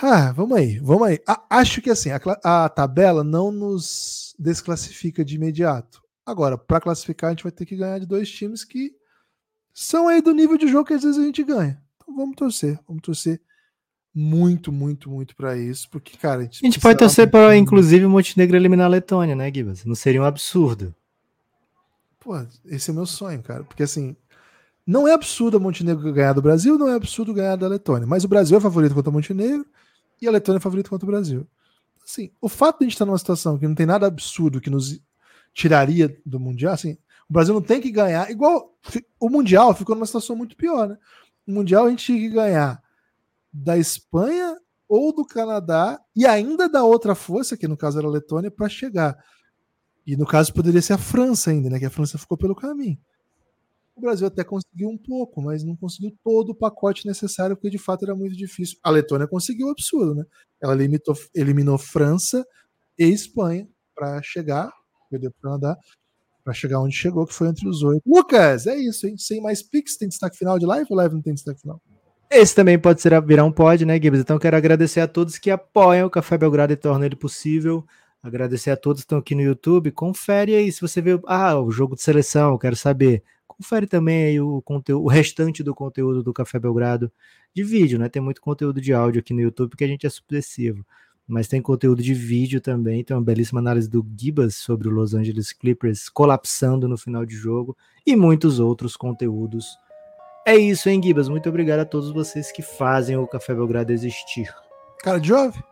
Ah, 0.00 0.32
vamos 0.32 0.56
aí, 0.56 0.78
vamos 0.78 1.06
aí. 1.06 1.20
A, 1.28 1.58
acho 1.58 1.82
que 1.82 1.90
assim, 1.90 2.10
a, 2.10 2.18
a 2.64 2.68
tabela 2.70 3.22
não 3.22 3.52
nos 3.52 4.34
desclassifica 4.38 5.22
de 5.22 5.36
imediato. 5.36 6.02
Agora, 6.24 6.56
para 6.56 6.80
classificar, 6.80 7.28
a 7.28 7.32
gente 7.32 7.42
vai 7.42 7.52
ter 7.52 7.66
que 7.66 7.76
ganhar 7.76 7.98
de 7.98 8.06
dois 8.06 8.30
times 8.30 8.64
que 8.64 8.92
são 9.74 10.06
aí 10.06 10.22
do 10.22 10.32
nível 10.32 10.56
de 10.56 10.68
jogo 10.68 10.86
que 10.86 10.94
às 10.94 11.02
vezes 11.02 11.18
a 11.18 11.24
gente 11.24 11.42
ganha. 11.42 11.82
Então 11.96 12.14
vamos 12.14 12.36
torcer, 12.36 12.78
vamos 12.86 13.02
torcer 13.02 13.40
muito, 14.14 14.70
muito, 14.70 15.10
muito 15.10 15.34
para 15.34 15.58
isso, 15.58 15.90
porque, 15.90 16.16
cara, 16.16 16.42
a 16.42 16.44
gente, 16.44 16.64
a 16.64 16.66
gente 16.66 16.78
pode 16.78 16.96
torcer 16.96 17.28
para, 17.28 17.56
inclusive, 17.56 18.04
o 18.04 18.10
Montenegro 18.10 18.56
eliminar 18.56 18.86
a 18.86 18.88
Letônia, 18.88 19.34
né, 19.34 19.52
Gibas? 19.52 19.84
Não 19.84 19.96
seria 19.96 20.22
um 20.22 20.24
absurdo. 20.24 20.94
Pô, 22.20 22.40
esse 22.66 22.88
é 22.88 22.92
o 22.92 22.94
meu 22.96 23.06
sonho, 23.06 23.42
cara, 23.42 23.64
porque 23.64 23.82
assim, 23.82 24.16
não 24.86 25.08
é 25.08 25.12
absurdo 25.12 25.56
a 25.56 25.60
Montenegro 25.60 26.12
ganhar 26.12 26.32
do 26.32 26.40
Brasil, 26.40 26.78
não 26.78 26.88
é 26.88 26.94
absurdo 26.94 27.34
ganhar 27.34 27.56
da 27.56 27.66
Letônia, 27.66 28.06
mas 28.06 28.22
o 28.22 28.28
Brasil 28.28 28.56
é 28.56 28.60
favorito 28.60 28.94
contra 28.94 29.10
o 29.10 29.12
Montenegro 29.12 29.66
e 30.22 30.28
a 30.28 30.30
Letônia 30.30 30.58
é 30.58 30.60
favorito 30.60 30.88
contra 30.88 31.04
o 31.04 31.10
Brasil. 31.10 31.46
Assim, 32.06 32.30
o 32.40 32.48
fato 32.48 32.78
de 32.78 32.84
a 32.84 32.86
gente 32.86 32.94
estar 32.94 33.06
numa 33.06 33.18
situação 33.18 33.58
que 33.58 33.66
não 33.66 33.74
tem 33.74 33.86
nada 33.86 34.06
absurdo 34.06 34.60
que 34.60 34.70
nos 34.70 35.00
tiraria 35.52 36.16
do 36.24 36.38
Mundial, 36.38 36.74
assim, 36.74 36.96
o 37.28 37.32
Brasil 37.32 37.54
não 37.54 37.62
tem 37.62 37.80
que 37.80 37.90
ganhar, 37.90 38.30
igual 38.30 38.74
o 39.18 39.28
Mundial 39.28 39.74
ficou 39.74 39.94
numa 39.94 40.06
situação 40.06 40.36
muito 40.36 40.56
pior, 40.56 40.88
né? 40.88 40.98
O 41.46 41.52
Mundial 41.52 41.86
a 41.86 41.90
gente 41.90 42.04
tinha 42.04 42.18
que 42.18 42.28
ganhar 42.28 42.82
da 43.52 43.78
Espanha 43.78 44.56
ou 44.88 45.12
do 45.12 45.24
Canadá 45.24 46.00
e 46.14 46.26
ainda 46.26 46.68
da 46.68 46.84
outra 46.84 47.14
força, 47.14 47.56
que 47.56 47.68
no 47.68 47.76
caso 47.76 47.98
era 47.98 48.06
a 48.06 48.10
Letônia, 48.10 48.50
para 48.50 48.68
chegar. 48.68 49.16
E 50.06 50.16
no 50.16 50.26
caso 50.26 50.52
poderia 50.52 50.82
ser 50.82 50.94
a 50.94 50.98
França 50.98 51.50
ainda, 51.50 51.70
né? 51.70 51.78
Que 51.78 51.86
a 51.86 51.90
França 51.90 52.18
ficou 52.18 52.36
pelo 52.36 52.54
caminho. 52.54 52.98
O 53.96 54.00
Brasil 54.00 54.26
até 54.26 54.42
conseguiu 54.42 54.88
um 54.88 54.98
pouco, 54.98 55.40
mas 55.40 55.62
não 55.62 55.76
conseguiu 55.76 56.12
todo 56.22 56.50
o 56.50 56.54
pacote 56.54 57.06
necessário, 57.06 57.56
porque 57.56 57.70
de 57.70 57.78
fato 57.78 58.04
era 58.04 58.14
muito 58.14 58.36
difícil. 58.36 58.76
A 58.82 58.90
Letônia 58.90 59.26
conseguiu 59.26 59.68
o 59.68 59.70
absurdo, 59.70 60.14
né? 60.14 60.24
Ela 60.60 60.74
limitou, 60.74 61.14
eliminou 61.34 61.78
França 61.78 62.44
e 62.98 63.04
Espanha 63.04 63.68
para 63.94 64.20
chegar, 64.22 64.72
perdeu 65.08 65.30
para 65.30 65.38
o 65.38 65.42
Canadá, 65.42 65.78
para 66.44 66.52
chegar 66.52 66.78
onde 66.80 66.94
chegou, 66.94 67.26
que 67.26 67.32
foi 67.32 67.48
entre 67.48 67.66
os 67.66 67.82
oito. 67.82 68.02
Lucas, 68.06 68.66
é 68.66 68.76
isso, 68.76 69.06
hein? 69.06 69.16
Sem 69.16 69.40
mais 69.40 69.62
Pix, 69.62 69.96
tem 69.96 70.08
destaque 70.08 70.36
final 70.36 70.58
de 70.58 70.66
live 70.66 70.86
ou 70.90 70.96
live 70.96 71.14
não 71.14 71.22
tem 71.22 71.32
destaque 71.32 71.62
final? 71.62 71.80
Esse 72.30 72.54
também 72.54 72.78
pode 72.78 73.00
ser 73.00 73.20
virar 73.22 73.44
um 73.44 73.52
pod, 73.52 73.84
né, 73.84 73.94
Gibbs? 74.00 74.20
Então 74.20 74.38
quero 74.38 74.56
agradecer 74.56 75.00
a 75.00 75.08
todos 75.08 75.38
que 75.38 75.50
apoiam 75.50 76.06
o 76.06 76.10
Café 76.10 76.36
Belgrado 76.36 76.72
e 76.72 76.76
tornam 76.76 77.06
ele 77.06 77.16
possível. 77.16 77.84
Agradecer 78.22 78.70
a 78.70 78.76
todos 78.76 79.02
que 79.02 79.04
estão 79.04 79.18
aqui 79.18 79.34
no 79.34 79.42
YouTube. 79.42 79.90
Confere 79.90 80.54
aí 80.54 80.70
se 80.70 80.80
você 80.80 81.00
viu, 81.00 81.22
ah, 81.26 81.58
o 81.58 81.70
jogo 81.70 81.94
de 81.94 82.02
seleção, 82.02 82.58
quero 82.58 82.76
saber. 82.76 83.22
Confere 83.46 83.86
também 83.86 84.24
aí 84.24 84.40
o 84.40 84.60
conteúdo, 84.62 85.04
o 85.04 85.08
restante 85.08 85.62
do 85.62 85.74
conteúdo 85.74 86.22
do 86.22 86.32
Café 86.32 86.58
Belgrado 86.58 87.10
de 87.54 87.62
vídeo, 87.62 87.98
né? 87.98 88.08
Tem 88.08 88.20
muito 88.20 88.40
conteúdo 88.40 88.80
de 88.80 88.92
áudio 88.92 89.20
aqui 89.20 89.32
no 89.32 89.40
YouTube 89.40 89.70
porque 89.70 89.84
a 89.84 89.88
gente 89.88 90.06
é 90.06 90.10
supressivo. 90.10 90.84
Mas 91.26 91.48
tem 91.48 91.62
conteúdo 91.62 92.02
de 92.02 92.12
vídeo 92.12 92.60
também. 92.60 93.02
Tem 93.02 93.16
uma 93.16 93.22
belíssima 93.22 93.60
análise 93.60 93.88
do 93.88 94.06
Gibas 94.16 94.56
sobre 94.56 94.88
o 94.88 94.90
Los 94.90 95.14
Angeles 95.14 95.52
Clippers 95.52 96.08
colapsando 96.08 96.86
no 96.86 96.98
final 96.98 97.24
de 97.24 97.34
jogo 97.34 97.76
e 98.06 98.14
muitos 98.14 98.60
outros 98.60 98.96
conteúdos. 98.96 99.78
É 100.46 100.56
isso, 100.56 100.88
hein, 100.88 101.02
Gibas? 101.02 101.28
Muito 101.28 101.48
obrigado 101.48 101.80
a 101.80 101.86
todos 101.86 102.12
vocês 102.12 102.52
que 102.52 102.60
fazem 102.60 103.16
o 103.16 103.26
Café 103.26 103.54
Belgrado 103.54 103.92
existir. 103.92 104.54
Cara 105.02 105.18
de 105.18 105.28
jovem? 105.28 105.62